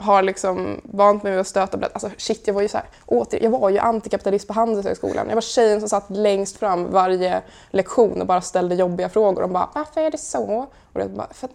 [0.00, 1.90] har liksom vant mig vid att stöta blöt.
[1.92, 5.28] Alltså shit, jag var ju så här, åter, jag var ju antikapitalist på Handelshögskolan.
[5.28, 9.42] Jag var tjejen som satt längst fram varje lektion och bara ställde jobbiga frågor.
[9.42, 10.66] De bara, varför är det så?
[10.92, 11.48] Och jag bara, för,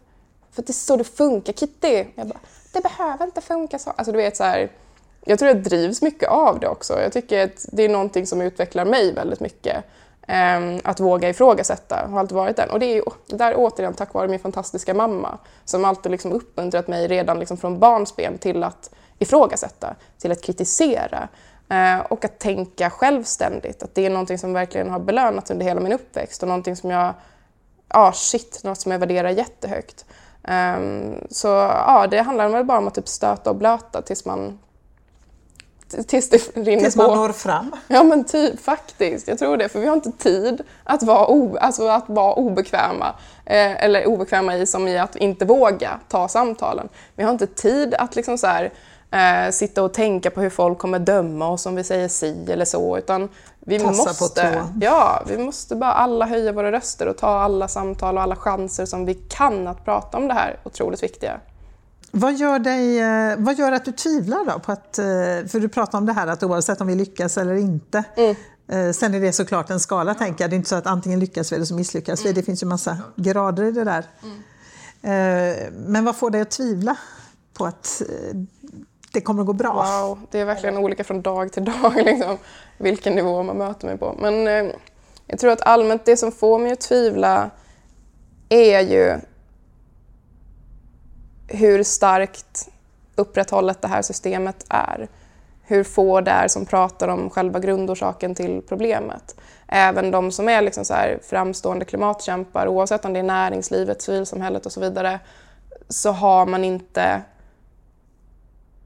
[0.52, 2.06] för att det är så det funkar, Kitty.
[2.16, 2.40] Jag bara,
[2.74, 3.90] det behöver inte funka så.
[3.90, 4.72] Alltså du vet så här,
[5.26, 7.02] jag tror jag drivs mycket av det också.
[7.02, 9.84] Jag tycker att det är någonting som utvecklar mig väldigt mycket.
[10.28, 12.70] Ehm, att våga ifrågasätta, har alltid varit den.
[12.70, 16.88] Och det är ju där återigen tack vare min fantastiska mamma som alltid liksom uppmuntrat
[16.88, 21.28] mig redan liksom från barnsben till att ifrågasätta, till att kritisera
[21.70, 23.84] eh, och att tänka självständigt.
[23.84, 26.90] Att det är någonting som verkligen har belönats under hela min uppväxt och någonting som
[26.90, 27.14] jag, ja
[27.88, 30.06] ah, shit, något som jag värderar jättehögt.
[30.44, 34.60] Ehm, så ja, det handlar väl bara om att typ stöta och blöta tills man
[36.08, 37.16] tills det rinner tills man på.
[37.16, 37.76] når fram?
[37.88, 39.70] Ja men typ faktiskt, jag tror det.
[39.70, 43.14] För vi har inte tid att vara, o, alltså att vara obekväma.
[43.46, 46.90] Eh, eller obekväma i som i att inte våga ta samtalen.
[47.16, 48.72] Vi har inte tid att liksom så här,
[49.12, 52.66] eh, sitta och tänka på hur folk kommer döma oss om vi säger si eller
[52.66, 52.98] så.
[52.98, 57.68] Utan vi Tassa måste, ja, vi måste bara alla höja våra röster och ta alla
[57.68, 61.40] samtal och alla chanser som vi kan att prata om det här otroligt viktiga.
[62.18, 64.60] Vad gör, dig, eh, vad gör att du tvivlar då?
[64.60, 65.06] På att, eh,
[65.48, 68.04] för du pratar om det här att oavsett om vi lyckas eller inte.
[68.16, 68.36] Mm.
[68.68, 70.52] Eh, sen är det såklart en skala tänker jag.
[70.52, 72.30] Det är inte så att antingen lyckas vi eller så misslyckas vi.
[72.30, 72.36] Mm.
[72.36, 74.06] Det finns ju massa grader i det där.
[74.24, 75.74] Mm.
[75.88, 76.98] Men vad får dig att tvivla
[77.54, 78.02] på att
[79.12, 79.74] det kommer att gå bra?
[79.74, 82.38] Wow, det är verkligen olika från dag till dag liksom,
[82.78, 84.16] vilken nivå man möter mig på.
[84.22, 84.46] Men
[85.28, 87.50] jag tror att allmänt det som får mig att tvivla
[88.50, 89.20] är ju
[91.48, 92.70] hur starkt
[93.16, 95.08] upprätthållet det här systemet är.
[95.64, 99.36] Hur få det är som pratar om själva grundorsaken till problemet.
[99.68, 104.66] Även de som är liksom så här framstående klimatkämpar, oavsett om det är näringslivet, civilsamhället
[104.66, 105.20] och så vidare,
[105.90, 107.22] så har man inte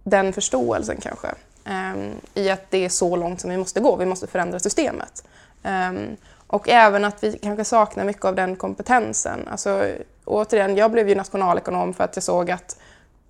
[0.04, 1.28] den förståelsen kanske
[1.66, 3.96] um, i att det är så långt som vi måste gå.
[3.96, 5.24] Vi måste förändra systemet.
[5.64, 6.18] Um,
[6.50, 9.48] och även att vi kanske saknar mycket av den kompetensen.
[9.48, 9.88] Alltså,
[10.26, 12.78] återigen, jag blev ju nationalekonom för att jag såg att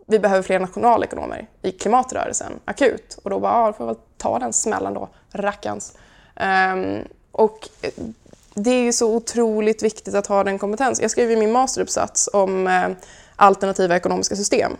[0.05, 3.19] vi behöver fler nationalekonomer i klimatrörelsen, akut.
[3.23, 5.93] Och då bara, ja, då får jag väl ta den smällen då, rackarns.
[5.95, 7.91] Um, ehm, och eh,
[8.53, 11.03] det är ju så otroligt viktigt att ha den kompetensen.
[11.03, 12.89] Jag skrev ju min masteruppsats om eh,
[13.35, 14.77] alternativa ekonomiska system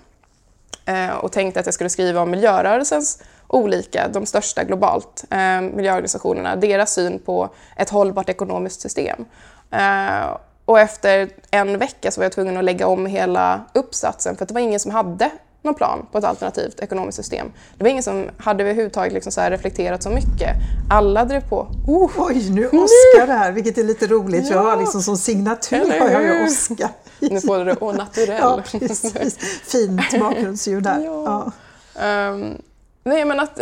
[0.89, 6.55] Eh, och tänkte att jag skulle skriva om miljörörelsens olika, de största globalt, eh, miljöorganisationerna,
[6.55, 9.25] deras syn på ett hållbart ekonomiskt system.
[9.71, 14.43] Eh, och efter en vecka så var jag tvungen att lägga om hela uppsatsen för
[14.43, 15.29] att det var ingen som hade
[15.61, 17.51] någon plan på ett alternativt ekonomiskt system.
[17.77, 20.55] Det var ingen som hade överhuvudtaget liksom så reflekterat så mycket.
[20.89, 21.67] Alla drev på.
[21.87, 24.49] Oh, Oj, nu Oscar det här, vilket är lite roligt.
[24.49, 24.55] Ja.
[24.55, 26.89] Jag har liksom som signatur har jag ju Oscar.
[27.19, 28.37] Nu får du det au naturel.
[28.41, 29.37] Ja, precis.
[29.63, 30.99] Fint bakgrundsljud där.
[31.05, 31.51] Ja.
[31.95, 32.29] Ja.
[32.29, 32.61] Um,
[33.03, 33.61] Nej men att,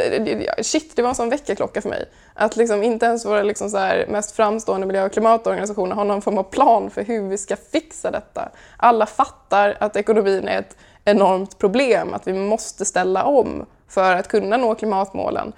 [0.62, 2.06] shit, det var en sån väckarklocka för mig.
[2.34, 6.38] Att liksom inte ens våra liksom så mest framstående miljö och klimatorganisationer har någon form
[6.38, 8.50] av plan för hur vi ska fixa detta.
[8.78, 10.76] Alla fattar att ekonomin är ett
[11.08, 15.54] enormt problem, att vi måste ställa om för att kunna nå klimatmålen.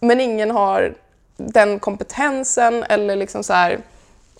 [0.00, 0.94] Men ingen har
[1.36, 3.78] den kompetensen eller liksom så här,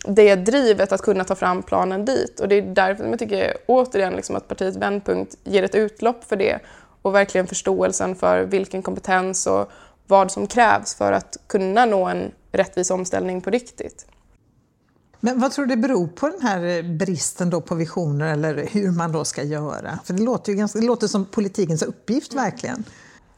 [0.06, 2.40] det drivet att kunna ta fram planen dit.
[2.40, 6.36] Och det är därför jag tycker återigen liksom att partiet Vändpunkt ger ett utlopp för
[6.36, 6.58] det
[7.02, 9.70] och verkligen förståelsen för vilken kompetens och
[10.06, 14.06] vad som krävs för att kunna nå en rättvis omställning på riktigt.
[15.24, 18.90] Men vad tror du det beror på den här bristen då på visioner eller hur
[18.90, 19.98] man då ska göra?
[20.04, 22.84] För det låter ju ganska, det låter som politikens uppgift verkligen.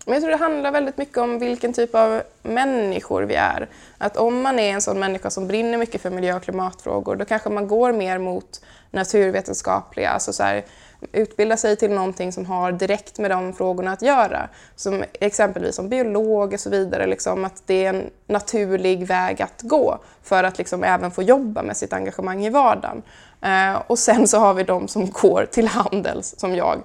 [0.04, 3.68] Men jag tror det handlar väldigt mycket om vilken typ av människor vi är.
[3.98, 7.24] Att om man är en sån människa som brinner mycket för miljö och klimatfrågor, då
[7.24, 8.60] kanske man går mer mot
[8.90, 10.64] naturvetenskapliga, alltså så här,
[11.12, 14.48] utbilda sig till någonting som har direkt med de frågorna att göra.
[14.76, 19.62] Som exempelvis som biolog och så vidare, liksom, att det är en naturlig väg att
[19.62, 23.02] gå för att liksom även få jobba med sitt engagemang i vardagen.
[23.42, 26.82] Eh, och sen så har vi de som går till Handels, som jag,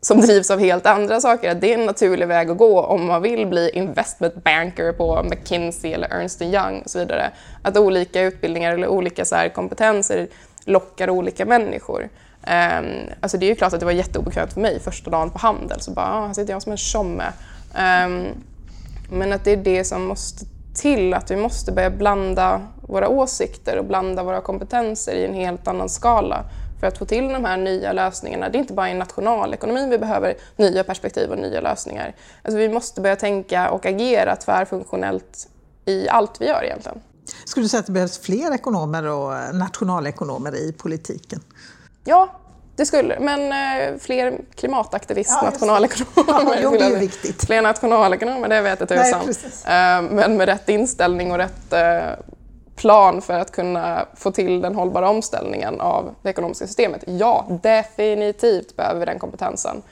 [0.00, 1.54] som drivs av helt andra saker.
[1.54, 5.92] Det är en naturlig väg att gå om man vill bli investment banker på McKinsey
[5.92, 7.30] eller Ernst Young och så vidare.
[7.62, 10.28] Att olika utbildningar eller olika så här, kompetenser
[10.68, 12.08] lockar olika människor.
[12.46, 12.86] Um,
[13.20, 15.80] alltså det är ju klart att det var jätteobekvämt för mig första dagen på Handel,
[15.80, 17.32] så bara, ah, här sitter jag som en tjomme.
[17.68, 18.26] Um,
[19.10, 20.44] men att det är det som måste
[20.74, 25.68] till, att vi måste börja blanda våra åsikter och blanda våra kompetenser i en helt
[25.68, 26.44] annan skala
[26.80, 28.48] för att få till de här nya lösningarna.
[28.48, 32.14] Det är inte bara i nationalekonomin vi behöver nya perspektiv och nya lösningar.
[32.42, 35.48] Alltså vi måste börja tänka och agera tvärfunktionellt
[35.84, 37.00] i allt vi gör egentligen.
[37.48, 41.40] Skulle du säga att det behövs fler ekonomer och nationalekonomer i politiken?
[42.04, 42.28] Ja,
[42.76, 46.24] det skulle men eh, fler klimataktivist, ja, nationalekonomer.
[46.26, 47.46] Ja, jo, det är viktigt.
[47.46, 49.20] Fler nationalekonomer, det vet jag tusan.
[49.20, 52.24] Eh, men med rätt inställning och rätt eh,
[52.76, 57.04] plan för att kunna få till den hållbara omställningen av det ekonomiska systemet.
[57.06, 59.82] Ja, definitivt behöver vi den kompetensen.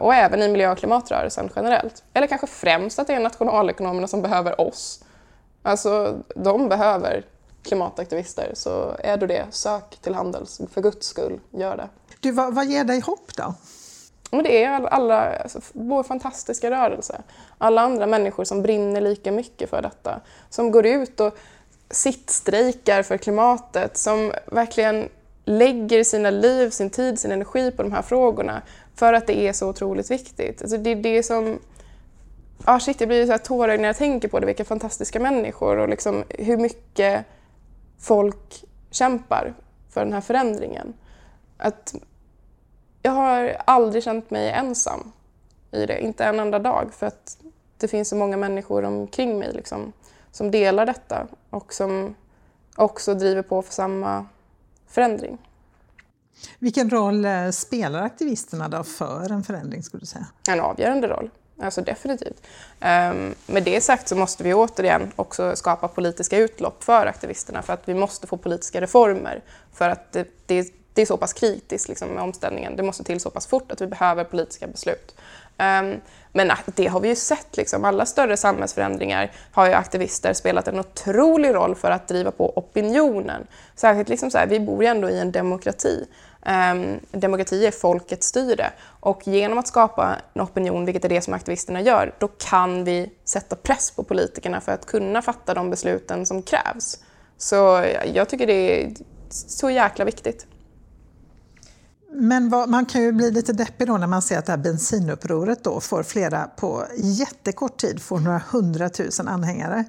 [0.00, 2.02] Och även i miljö och klimatrörelsen generellt.
[2.14, 5.00] Eller kanske främst att det är nationalekonomerna som behöver oss.
[5.62, 7.24] Alltså, de behöver
[7.62, 8.50] klimataktivister.
[8.54, 10.60] Så är du det, sök till Handels.
[10.72, 11.88] För guds skull, gör det.
[12.20, 13.54] Du, vad, vad ger dig hopp då?
[14.30, 17.22] Men det är alla, alltså, vår fantastiska rörelse.
[17.58, 20.20] Alla andra människor som brinner lika mycket för detta.
[20.50, 21.38] Som går ut och
[21.90, 23.96] sittstrejkar för klimatet.
[23.96, 25.08] Som verkligen
[25.44, 28.62] lägger sina liv, sin tid, sin energi på de här frågorna.
[28.94, 30.62] För att det är så otroligt viktigt.
[30.62, 31.58] Alltså det är det som
[32.64, 35.76] ah shit, jag blir så här tårögd när jag tänker på det, vilka fantastiska människor
[35.76, 37.24] och liksom hur mycket
[37.98, 39.54] folk kämpar
[39.90, 40.94] för den här förändringen.
[41.56, 41.94] Att
[43.02, 45.12] jag har aldrig känt mig ensam
[45.70, 47.38] i det, inte en enda dag, för att
[47.78, 49.92] det finns så många människor omkring mig liksom,
[50.32, 52.14] som delar detta och som
[52.76, 54.26] också driver på för samma
[54.86, 55.38] förändring.
[56.58, 60.26] Vilken roll eh, spelar aktivisterna då för en förändring skulle du säga?
[60.48, 61.30] En avgörande roll.
[61.62, 62.46] Alltså definitivt.
[62.80, 67.72] Um, med det sagt så måste vi återigen också skapa politiska utlopp för aktivisterna för
[67.72, 69.42] att vi måste få politiska reformer
[69.72, 72.76] för att det, det, det är så pass kritiskt liksom, med omställningen.
[72.76, 75.14] Det måste till så pass fort att vi behöver politiska beslut.
[75.58, 76.00] Um,
[76.32, 77.84] men det har vi ju sett, liksom.
[77.84, 83.46] alla större samhällsförändringar har ju aktivister spelat en otrolig roll för att driva på opinionen.
[83.74, 86.06] Särskilt liksom så här, vi bor ju ändå i en demokrati.
[86.46, 91.34] Um, demokrati är folkets styre och genom att skapa en opinion, vilket är det som
[91.34, 96.26] aktivisterna gör, då kan vi sätta press på politikerna för att kunna fatta de besluten
[96.26, 96.98] som krävs.
[97.38, 97.84] Så
[98.14, 98.94] jag tycker det är
[99.30, 100.46] så jäkla viktigt.
[102.12, 104.58] Men vad, man kan ju bli lite deppig då när man ser att det här
[104.58, 109.74] bensinupproret då får flera, på jättekort tid, får några hundratusen anhängare.
[109.74, 109.84] Mm.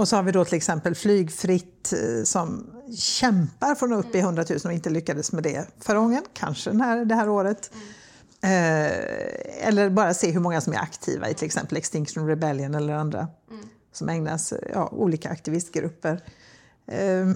[0.00, 4.14] Och så har vi då till exempel Flygfritt eh, som kämpar för att nå upp
[4.14, 7.28] i 100 000 och inte lyckades med det förra gången, kanske den här, det här
[7.28, 7.70] året.
[8.42, 8.54] Mm.
[8.54, 12.94] Eh, eller bara se hur många som är aktiva i till exempel Extinction Rebellion eller
[12.94, 13.64] andra mm.
[13.92, 16.20] som ägnas ja, olika aktivistgrupper.
[16.86, 17.26] Eh,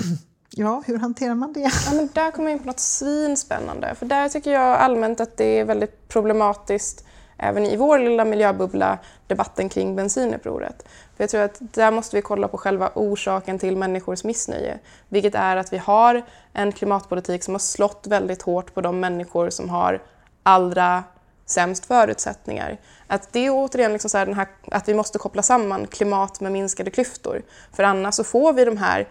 [0.50, 1.60] ja, hur hanterar man det?
[1.60, 3.94] Ja, men där kommer jag in på något svinspännande.
[3.94, 7.04] För där tycker jag allmänt att det är väldigt problematiskt
[7.38, 10.88] även i vår lilla miljöbubbla debatten kring bensinupproret.
[11.16, 14.78] För jag tror att där måste vi kolla på själva orsaken till människors missnöje.
[15.08, 16.22] Vilket är att vi har
[16.52, 20.02] en klimatpolitik som har slått väldigt hårt på de människor som har
[20.42, 21.04] allra
[21.46, 22.78] sämst förutsättningar.
[23.06, 26.90] Att det är återigen liksom så här, att vi måste koppla samman klimat med minskade
[26.90, 27.42] klyftor.
[27.72, 29.08] För annars så får vi de här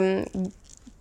[0.00, 0.50] um,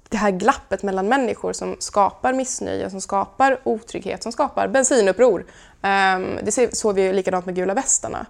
[0.10, 5.46] det här glappet mellan människor som skapar missnöje, som skapar otrygghet, som skapar bensinuppror.
[5.82, 8.26] Um, det såg vi ju likadant med gula västarna.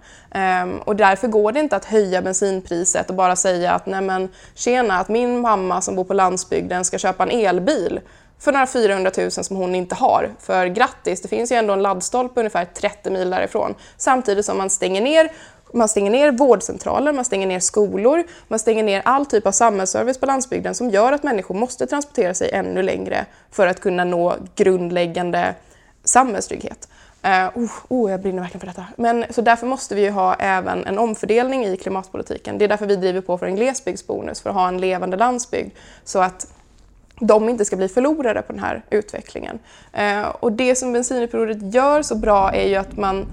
[0.62, 4.28] Um, och därför går det inte att höja bensinpriset och bara säga att nej men
[4.54, 8.00] tjena, att min mamma som bor på landsbygden ska köpa en elbil
[8.38, 10.30] för några 400 000 som hon inte har.
[10.40, 13.74] För grattis, det finns ju ändå en laddstolpe ungefär 30 mil därifrån.
[13.96, 15.30] Samtidigt som man stänger ner
[15.72, 20.18] man stänger ner vårdcentraler, man stänger ner skolor, man stänger ner all typ av samhällsservice
[20.18, 24.36] på landsbygden som gör att människor måste transportera sig ännu längre för att kunna nå
[24.54, 25.54] grundläggande
[26.04, 26.88] samhällstrygghet.
[27.24, 28.84] Uh, oh, oh, jag brinner verkligen för detta.
[28.96, 32.58] Men, så därför måste vi ha även en omfördelning i klimatpolitiken.
[32.58, 35.70] Det är därför vi driver på för en glesbygdsbonus, för att ha en levande landsbygd.
[36.04, 36.46] Så att
[37.20, 39.58] de inte ska bli förlorare på den här utvecklingen.
[39.98, 43.26] Uh, och det som bensinupproret gör så bra är ju att man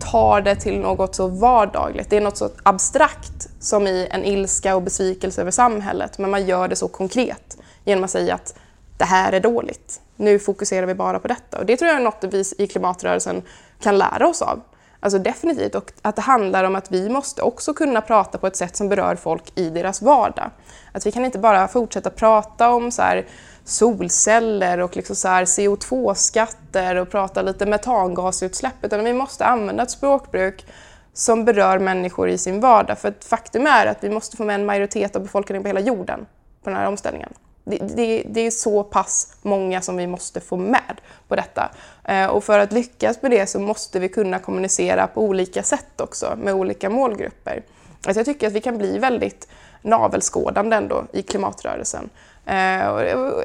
[0.00, 2.10] tar det till något så vardagligt.
[2.10, 6.46] Det är något så abstrakt som i en ilska och besvikelse över samhället, men man
[6.46, 8.54] gör det så konkret genom att säga att
[8.96, 10.00] det här är dåligt.
[10.18, 11.58] Nu fokuserar vi bara på detta.
[11.58, 13.42] Och det tror jag är något vi i klimatrörelsen
[13.80, 14.60] kan lära oss av.
[15.00, 15.74] Alltså definitivt.
[15.74, 18.88] Och att det handlar om att vi måste också kunna prata på ett sätt som
[18.88, 20.50] berör folk i deras vardag.
[20.92, 23.26] Att vi kan inte bara fortsätta prata om så här,
[23.64, 30.66] solceller och liksom så CO2-skatter och prata lite metangasutsläpp utan vi måste använda ett språkbruk
[31.12, 32.98] som berör människor i sin vardag.
[32.98, 36.26] För faktum är att vi måste få med en majoritet av befolkningen på hela jorden
[36.62, 37.32] på den här omställningen.
[37.70, 41.70] Det, det, det, är så pass många som vi måste få med på detta.
[42.04, 46.00] Eh, och för att lyckas med det så måste vi kunna kommunicera på olika sätt
[46.00, 47.62] också med olika målgrupper.
[48.06, 49.48] Alltså jag tycker att vi kan bli väldigt
[49.82, 52.10] navelskådande ändå i klimatrörelsen.
[52.46, 52.88] Eh,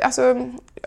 [0.03, 0.21] alltså,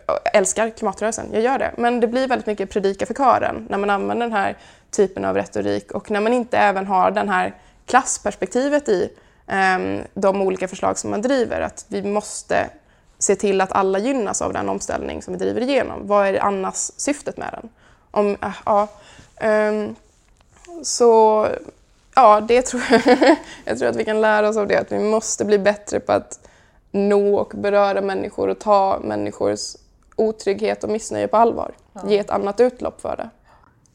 [0.05, 1.71] jag älskar klimatrörelsen, jag gör det.
[1.77, 4.57] Men det blir väldigt mycket predika för kören när man använder den här
[4.91, 9.09] typen av retorik och när man inte även har det här klassperspektivet i
[9.47, 11.61] ehm, de olika förslag som man driver.
[11.61, 12.69] Att vi måste
[13.19, 16.07] se till att alla gynnas av den omställning som vi driver igenom.
[16.07, 17.69] Vad är annars syftet med den?
[18.11, 18.87] Om, äh, ja,
[19.41, 19.95] um,
[20.83, 21.47] så
[22.15, 23.01] ja, det tror jag.
[23.65, 26.11] jag tror att vi kan lära oss av det, att vi måste bli bättre på
[26.11, 26.39] att
[26.91, 29.75] nå och beröra människor och ta människors
[30.15, 31.71] otrygghet och missnöje på allvar.
[31.93, 32.01] Ja.
[32.07, 33.29] Ge ett annat utlopp för det.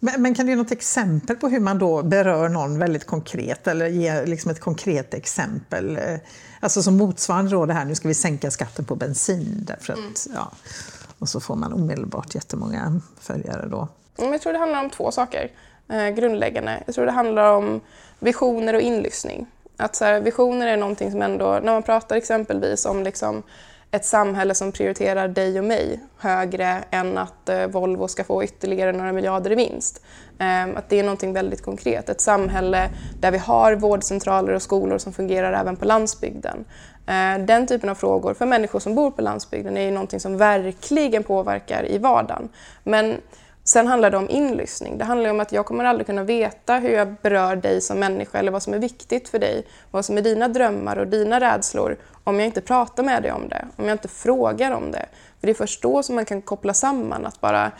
[0.05, 3.67] Men, men, kan du ge något exempel på hur man då berör någon väldigt konkret
[3.67, 5.99] eller ge liksom ett konkret exempel?
[6.61, 9.99] Alltså som motsvarande då det här, nu ska vi sänka skatten på bensin därför att,
[9.99, 10.13] mm.
[10.35, 10.53] ja,
[11.19, 13.89] och så får man omedelbart jättemånga följare då.
[14.19, 15.51] Mm, jag tror det handlar om två saker
[15.89, 16.83] eh, grundläggande.
[16.87, 17.81] Jag tror det handlar om
[18.19, 19.47] visioner och inlyssning.
[19.77, 23.43] Att så här, visioner är någonting som ändå, när man pratar exempelvis om liksom
[23.95, 28.93] ett samhälle som prioriterar dig och mig högre än att eh, Volvo ska få ytterligare
[28.93, 30.03] några miljarder i vinst.
[30.39, 32.09] Ehm, att det är någonting väldigt konkret.
[32.09, 32.91] Ett samhälle
[33.21, 36.65] där vi har vårdcentraler och skolor som fungerar även på landsbygden.
[37.07, 40.37] Ehm, den typen av frågor för människor som bor på landsbygden är ju någonting som
[40.37, 42.49] verkligen påverkar i vardagen.
[42.85, 43.17] Men
[43.65, 44.99] Sen handlar det om inlyssning.
[44.99, 48.39] Det handlar om att jag kommer aldrig kunna veta hur jag berör dig som människa
[48.39, 51.97] eller vad som är viktigt för dig, vad som är dina drömmar och dina rädslor
[52.25, 55.07] om jag inte pratar med dig om det, om jag inte frågar om det.
[55.41, 57.73] För det är först då som man kan koppla samman att bara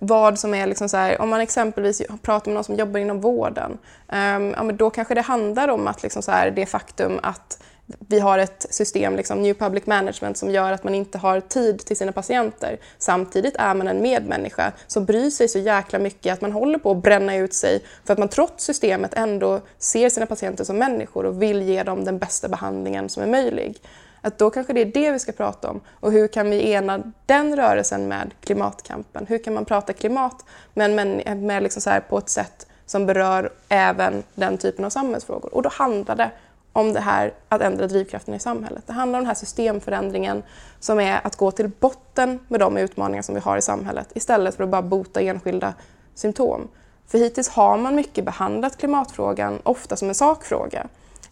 [0.00, 3.20] vad som är liksom så här, om man exempelvis pratar med någon som jobbar inom
[3.20, 3.78] vården,
[4.08, 7.62] um, ja, men då kanske det handlar om att liksom så här, det faktum att
[7.98, 11.78] vi har ett system, liksom New Public Management, som gör att man inte har tid
[11.78, 12.78] till sina patienter.
[12.98, 16.90] Samtidigt är man en medmänniska som bryr sig så jäkla mycket att man håller på
[16.90, 21.26] att bränna ut sig för att man trots systemet ändå ser sina patienter som människor
[21.26, 23.80] och vill ge dem den bästa behandlingen som är möjlig.
[24.20, 25.80] Att då kanske det är det vi ska prata om.
[25.90, 29.26] Och hur kan vi ena den rörelsen med klimatkampen?
[29.26, 33.52] Hur kan man prata klimat men med, med liksom så på ett sätt som berör
[33.68, 35.54] även den typen av samhällsfrågor?
[35.54, 36.30] Och då handlar det
[36.72, 38.82] om det här att ändra drivkraften i samhället.
[38.86, 40.42] Det handlar om den här systemförändringen
[40.80, 44.54] som är att gå till botten med de utmaningar som vi har i samhället istället
[44.54, 45.74] för att bara bota enskilda
[46.14, 46.68] symptom.
[47.06, 50.86] För hittills har man mycket behandlat klimatfrågan ofta som en sakfråga.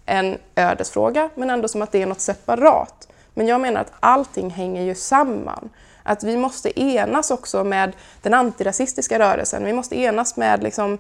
[0.07, 3.09] En ödesfråga, men ändå som att det är något separat.
[3.35, 5.71] Men jag menar att allting hänger ju samman.
[6.03, 9.65] Att vi måste enas också med den antirasistiska rörelsen.
[9.65, 10.99] Vi måste enas med liksom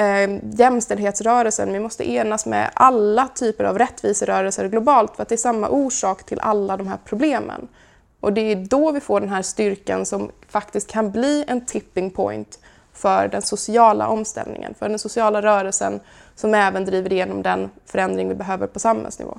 [0.00, 1.72] eh, jämställdhetsrörelsen.
[1.72, 6.22] Vi måste enas med alla typer av rättviserörelser globalt för att det är samma orsak
[6.22, 7.68] till alla de här problemen.
[8.20, 12.10] Och det är då vi får den här styrkan som faktiskt kan bli en tipping
[12.10, 12.58] point
[12.92, 16.00] för den sociala omställningen, för den sociala rörelsen
[16.34, 19.38] som även driver igenom den förändring vi behöver på samhällsnivå.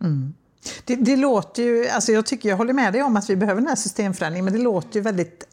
[0.00, 0.34] Mm.
[0.84, 3.60] Det, det, låter ju, alltså jag, tycker, jag håller med dig om att vi behöver
[3.60, 5.44] den här systemförändringen, men det låter ju väldigt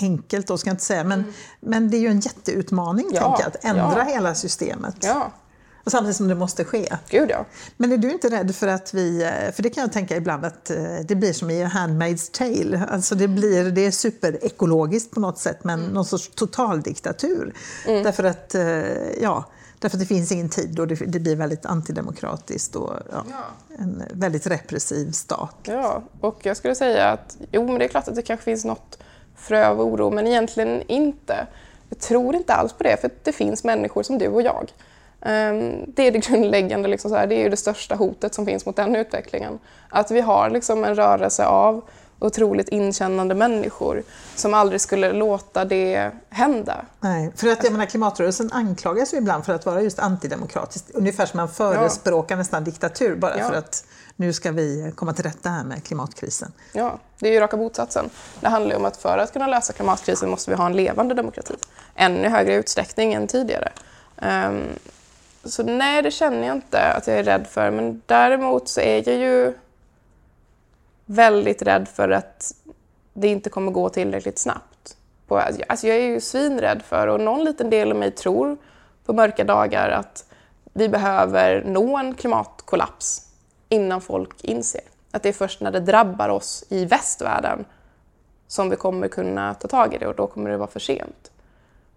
[0.00, 1.32] enkelt då ska jag inte säga, men, mm.
[1.60, 4.14] men det är ju en jätteutmaning ja, tänker jag, att ändra ja.
[4.14, 4.96] hela systemet.
[5.00, 5.32] Ja.
[5.84, 6.96] Och samtidigt som det måste ske.
[7.08, 7.44] Gud ja.
[7.76, 10.70] Men är du inte rädd för att vi, för det kan jag tänka ibland att
[10.70, 15.38] eh, det blir som i Handmaid's Tale, alltså det, blir, det är superekologiskt på något
[15.38, 15.92] sätt men mm.
[15.92, 17.54] någon sorts totaldiktatur.
[17.86, 18.02] Mm.
[18.02, 19.44] Därför att, eh, ja,
[19.78, 23.76] Därför att det finns ingen tid och det, det blir väldigt antidemokratiskt och ja, ja.
[23.78, 25.56] en väldigt repressiv stat.
[25.62, 28.64] Ja, och jag skulle säga att jo, men det är klart att det kanske finns
[28.64, 28.98] något
[29.36, 31.46] frö av oro, men egentligen inte.
[31.88, 34.72] Jag tror inte alls på det, för det finns människor som du och jag.
[35.20, 38.46] Ehm, det är det grundläggande, liksom så här, det är ju det största hotet som
[38.46, 39.58] finns mot den utvecklingen.
[39.88, 41.82] Att vi har liksom en rörelse av
[42.18, 44.02] otroligt inkännande människor
[44.34, 46.84] som aldrig skulle låta det hända.
[47.00, 51.26] Nej, för att jag menar, klimatrörelsen anklagas ju ibland för att vara just antidemokratisk, ungefär
[51.26, 52.38] som man förespråkar ja.
[52.38, 53.48] nästan diktatur bara ja.
[53.48, 53.84] för att
[54.16, 56.52] nu ska vi komma till rätta här med klimatkrisen.
[56.72, 58.10] Ja, det är ju raka motsatsen.
[58.40, 61.14] Det handlar ju om att för att kunna lösa klimatkrisen måste vi ha en levande
[61.14, 61.54] demokrati.
[61.94, 63.72] Ännu högre utsträckning än tidigare.
[64.22, 64.62] Um,
[65.44, 67.70] så nej, det känner jag inte att jag är rädd för.
[67.70, 69.54] Men däremot så är jag ju
[71.06, 72.54] väldigt rädd för att
[73.12, 74.96] det inte kommer gå tillräckligt snabbt.
[75.28, 78.56] Alltså jag är ju svinrädd för, och någon liten del av mig tror
[79.04, 80.24] på mörka dagar att
[80.72, 83.32] vi behöver nå en klimatkollaps
[83.68, 84.80] innan folk inser.
[85.10, 87.64] Att det är först när det drabbar oss i västvärlden
[88.46, 91.30] som vi kommer kunna ta tag i det och då kommer det vara för sent.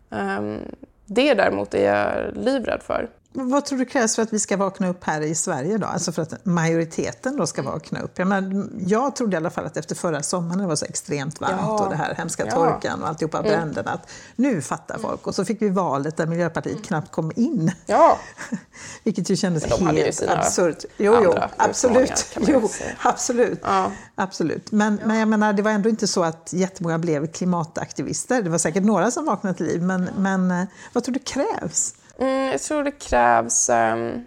[0.09, 0.59] Um,
[1.05, 3.09] det däremot är jag livrädd för.
[3.33, 5.87] Vad tror du krävs för att vi ska vakna upp här i Sverige då?
[5.87, 8.19] Alltså för att majoriteten då ska vakna upp?
[8.19, 11.41] Jag, menar, jag trodde i alla fall att efter förra sommaren det var så extremt
[11.41, 11.83] varmt ja.
[11.83, 12.51] och det här hemska ja.
[12.51, 13.49] torkan och alltihopa mm.
[13.49, 15.27] bränderna att nu fattar folk.
[15.27, 16.83] Och så fick vi valet där Miljöpartiet mm.
[16.83, 17.71] knappt kom in.
[17.85, 18.19] Ja.
[19.03, 20.85] Vilket ju kändes helt absurt.
[20.97, 22.37] Jo, jo, absolut.
[22.39, 22.69] Jo,
[23.01, 23.59] absolut.
[23.63, 23.91] Ja.
[24.15, 24.71] absolut.
[24.71, 28.41] Men, men jag menar, det var ändå inte så att jättemånga blev klimataktivister.
[28.41, 29.81] Det var säkert några som vaknade till liv.
[29.81, 31.93] Men, men eh, vad tror du krävs?
[32.19, 34.25] Mm, jag tror det krävs um,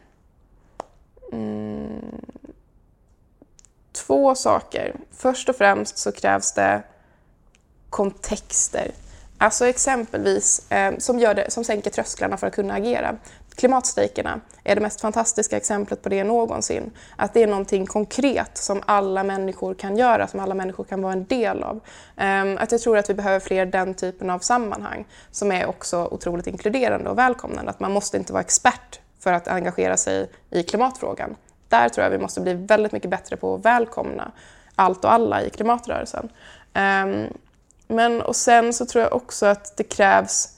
[1.33, 2.21] mm,
[3.93, 4.97] två saker.
[5.13, 6.83] Först och främst så krävs det
[7.91, 8.91] kontexter.
[9.39, 13.17] Alltså exempelvis eh, som, gör det, som sänker trösklarna för att kunna agera.
[13.55, 16.91] Klimatstrejkerna är det mest fantastiska exemplet på det någonsin.
[17.17, 21.13] Att det är någonting konkret som alla människor kan göra, som alla människor kan vara
[21.13, 21.81] en del av.
[22.17, 26.09] Ehm, att jag tror att vi behöver fler den typen av sammanhang som är också
[26.11, 27.71] otroligt inkluderande och välkomnande.
[27.71, 31.37] Att man måste inte vara expert för att engagera sig i klimatfrågan.
[31.69, 34.33] Där tror jag vi måste bli väldigt mycket bättre på att välkomna
[34.75, 36.29] allt och alla i klimatrörelsen.
[36.73, 37.27] Ehm,
[37.87, 40.49] men och sen så tror jag också att det krävs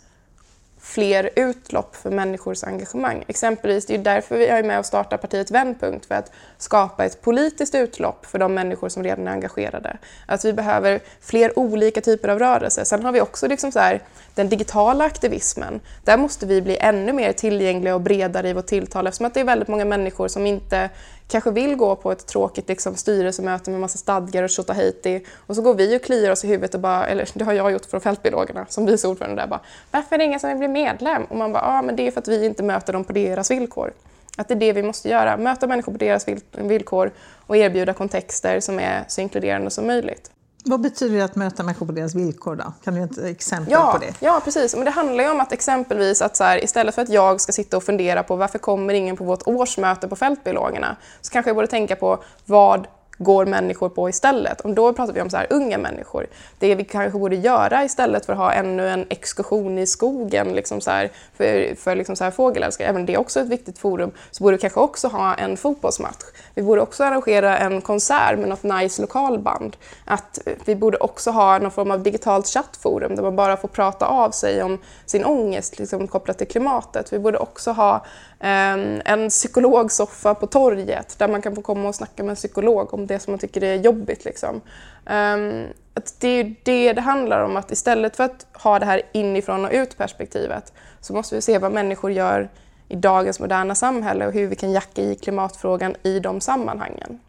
[0.84, 3.24] fler utlopp för människors engagemang.
[3.28, 7.22] Exempelvis, det är därför vi är med och startar partiet Vändpunkt, för att skapa ett
[7.22, 9.96] politiskt utlopp för de människor som redan är engagerade.
[10.26, 12.84] Att vi behöver fler olika typer av rörelser.
[12.84, 14.02] Sen har vi också liksom så här,
[14.34, 15.80] den digitala aktivismen.
[16.04, 19.40] Där måste vi bli ännu mer tillgängliga och bredare i vårt tilltal eftersom att det
[19.40, 20.90] är väldigt många människor som inte
[21.28, 25.62] kanske vill gå på ett tråkigt liksom, styrelsemöte med massa stadgar och tjotahejti och så
[25.62, 28.00] går vi och kliar oss i huvudet och bara, eller det har jag gjort från
[28.00, 29.60] Fältbiologerna som vice ordförande där bara,
[29.90, 31.24] varför är det ingen som vill bli medlem?
[31.24, 33.50] Och man bara, ja men det är för att vi inte möter dem på deras
[33.50, 33.92] villkor.
[34.36, 37.10] Att det är det vi måste göra, möta människor på deras villkor
[37.46, 40.30] och erbjuda kontexter som är så inkluderande som möjligt.
[40.66, 42.72] Vad betyder det att möta människor på deras villkor då?
[42.84, 44.14] Kan du ge ett exempel ja, på det?
[44.20, 44.74] Ja, precis.
[44.74, 47.52] Men det handlar ju om att exempelvis att så här, istället för att jag ska
[47.52, 51.56] sitta och fundera på varför kommer ingen på vårt årsmöte på Fältbiologerna, så kanske jag
[51.56, 52.86] borde tänka på vad
[53.18, 54.60] går människor på istället?
[54.60, 56.26] Om då pratar vi om så här, unga människor.
[56.58, 60.80] Det vi kanske borde göra istället för att ha ännu en exkursion i skogen liksom
[60.80, 64.10] så här, för, för liksom så här fågelälskare, även det är också ett viktigt forum,
[64.30, 66.24] så borde vi kanske också ha en fotbollsmatch.
[66.54, 69.76] Vi borde också arrangera en konsert med något nice lokalband.
[70.04, 74.06] Att vi borde också ha någon form av digitalt chattforum där man bara får prata
[74.06, 77.12] av sig om sin ångest liksom, kopplat till klimatet.
[77.12, 78.04] Vi borde också ha
[78.40, 82.36] ehm, en, en psykologsoffa på torget där man kan få komma och snacka med en
[82.36, 84.24] psykolog om det som man tycker är jobbigt.
[84.24, 84.60] Liksom.
[85.06, 89.02] Ehm, att det är det det handlar om, att istället för att ha det här
[89.12, 92.50] inifrån och ut perspektivet så måste vi se vad människor gör
[92.88, 97.20] i dagens moderna samhälle och hur vi kan jacka i klimatfrågan i de sammanhangen.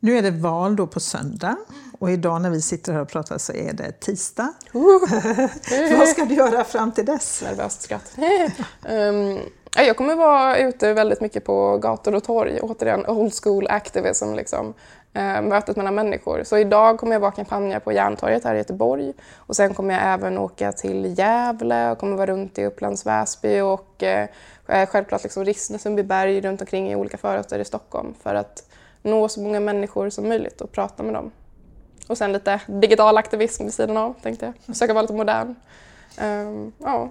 [0.00, 1.56] Nu är det val då på söndag
[1.98, 4.52] och idag när vi sitter här och pratar så är det tisdag.
[5.98, 7.42] Vad ska du göra fram till dess?
[7.42, 8.16] Nervöst skratt.
[8.88, 9.38] um,
[9.76, 14.34] jag kommer vara ute väldigt mycket på gator och torg, återigen old school activism.
[14.34, 14.74] Liksom.
[15.14, 16.42] eh, mötet mellan människor.
[16.44, 20.02] Så idag kommer jag vara kampanja på Järntorget här i Göteborg och sen kommer jag
[20.02, 24.28] även åka till Gävle och kommer vara runt i Upplands Väsby och eh,
[24.68, 28.64] eh, självklart liksom Rissne, Sundbyberg runt omkring i olika förorter i Stockholm för att
[29.02, 31.30] nå så många människor som möjligt och prata med dem.
[32.08, 34.74] Och sen lite digital aktivism vid sidan av, tänkte jag.
[34.74, 35.54] Försöka vara lite modern.
[36.18, 37.08] Eh, ja.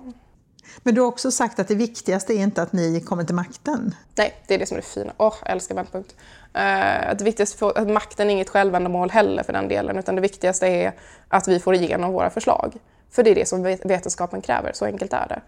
[0.83, 3.95] Men du har också sagt att det viktigaste är inte att ni kommer till makten.
[4.15, 5.13] Nej, det är det som är det fina.
[5.17, 6.15] Åh, oh, jag älskar Vändpunkt.
[6.55, 9.97] Uh, eh, att det viktigaste för, att makten är inget självändamål heller för den delen,
[9.97, 10.93] utan det viktigaste är
[11.27, 12.73] att vi får igenom våra förslag.
[13.11, 15.41] För det är det som vetenskapen kräver, så enkelt är det.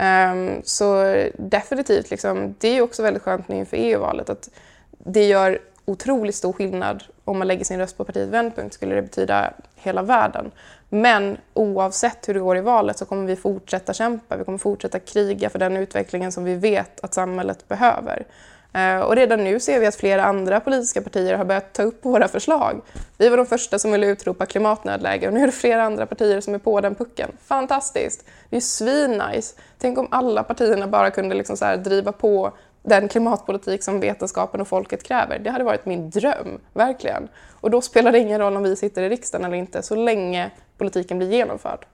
[0.00, 1.04] Um, så
[1.38, 4.50] definitivt, liksom, det är också väldigt skönt nu inför EU-valet att
[4.90, 9.02] det gör otroligt stor skillnad om man lägger sin röst på partiet Vändpunkt skulle det
[9.02, 10.50] betyda hela världen.
[10.88, 14.98] Men oavsett hur det går i valet så kommer vi fortsätta kämpa, vi kommer fortsätta
[14.98, 18.26] kriga för den utvecklingen som vi vet att samhället behöver.
[18.72, 22.04] Eh, och redan nu ser vi att flera andra politiska partier har börjat ta upp
[22.04, 22.80] våra förslag.
[23.18, 26.40] Vi var de första som ville utropa klimatnödläge och nu är det flera andra partier
[26.40, 27.30] som är på den pucken.
[27.44, 28.24] Fantastiskt!
[28.50, 29.54] Det är ju svinnice!
[29.78, 32.52] Tänk om alla partierna bara kunde liksom så driva på
[32.88, 35.38] den klimatpolitik som vetenskapen och folket kräver.
[35.38, 37.28] Det hade varit min dröm, verkligen.
[37.60, 40.50] Och då spelar det ingen roll om vi sitter i riksdagen eller inte, så länge
[40.78, 41.86] politiken blir genomförd.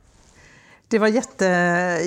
[0.88, 1.44] Det var jätte,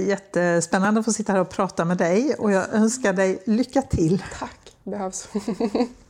[0.08, 4.24] jättespännande att få sitta här och prata med dig och jag önskar dig lycka till.
[4.40, 5.30] Tack, behövs.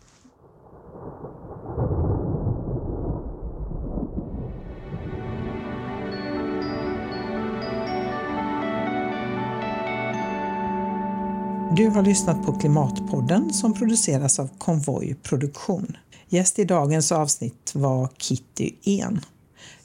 [11.78, 15.98] Du har lyssnat på Klimatpodden som produceras av Konvoj Produktion.
[16.30, 19.22] Gäst i dagens avsnitt var Kitty En.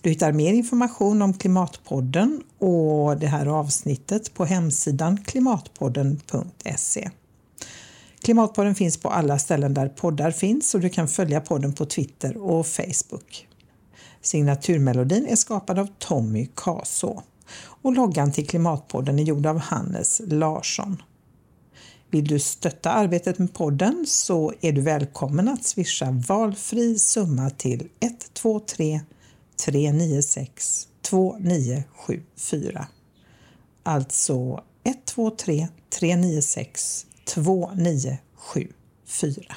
[0.01, 7.11] Du hittar mer information om Klimatpodden och det här avsnittet på hemsidan klimatpodden.se.
[8.23, 12.37] Klimatpodden finns på alla ställen där poddar finns och du kan följa podden på Twitter
[12.37, 13.49] och Facebook.
[14.23, 17.23] Signaturmelodin är skapad av Tommy Kaså
[17.65, 21.03] och loggan till Klimatpodden är gjord av Hannes Larsson.
[22.13, 27.89] Vill du stötta arbetet med podden så är du välkommen att swisha valfri summa till
[28.01, 29.01] 123
[29.65, 32.87] 396 2974.
[33.83, 39.55] Alltså 123 396 2974.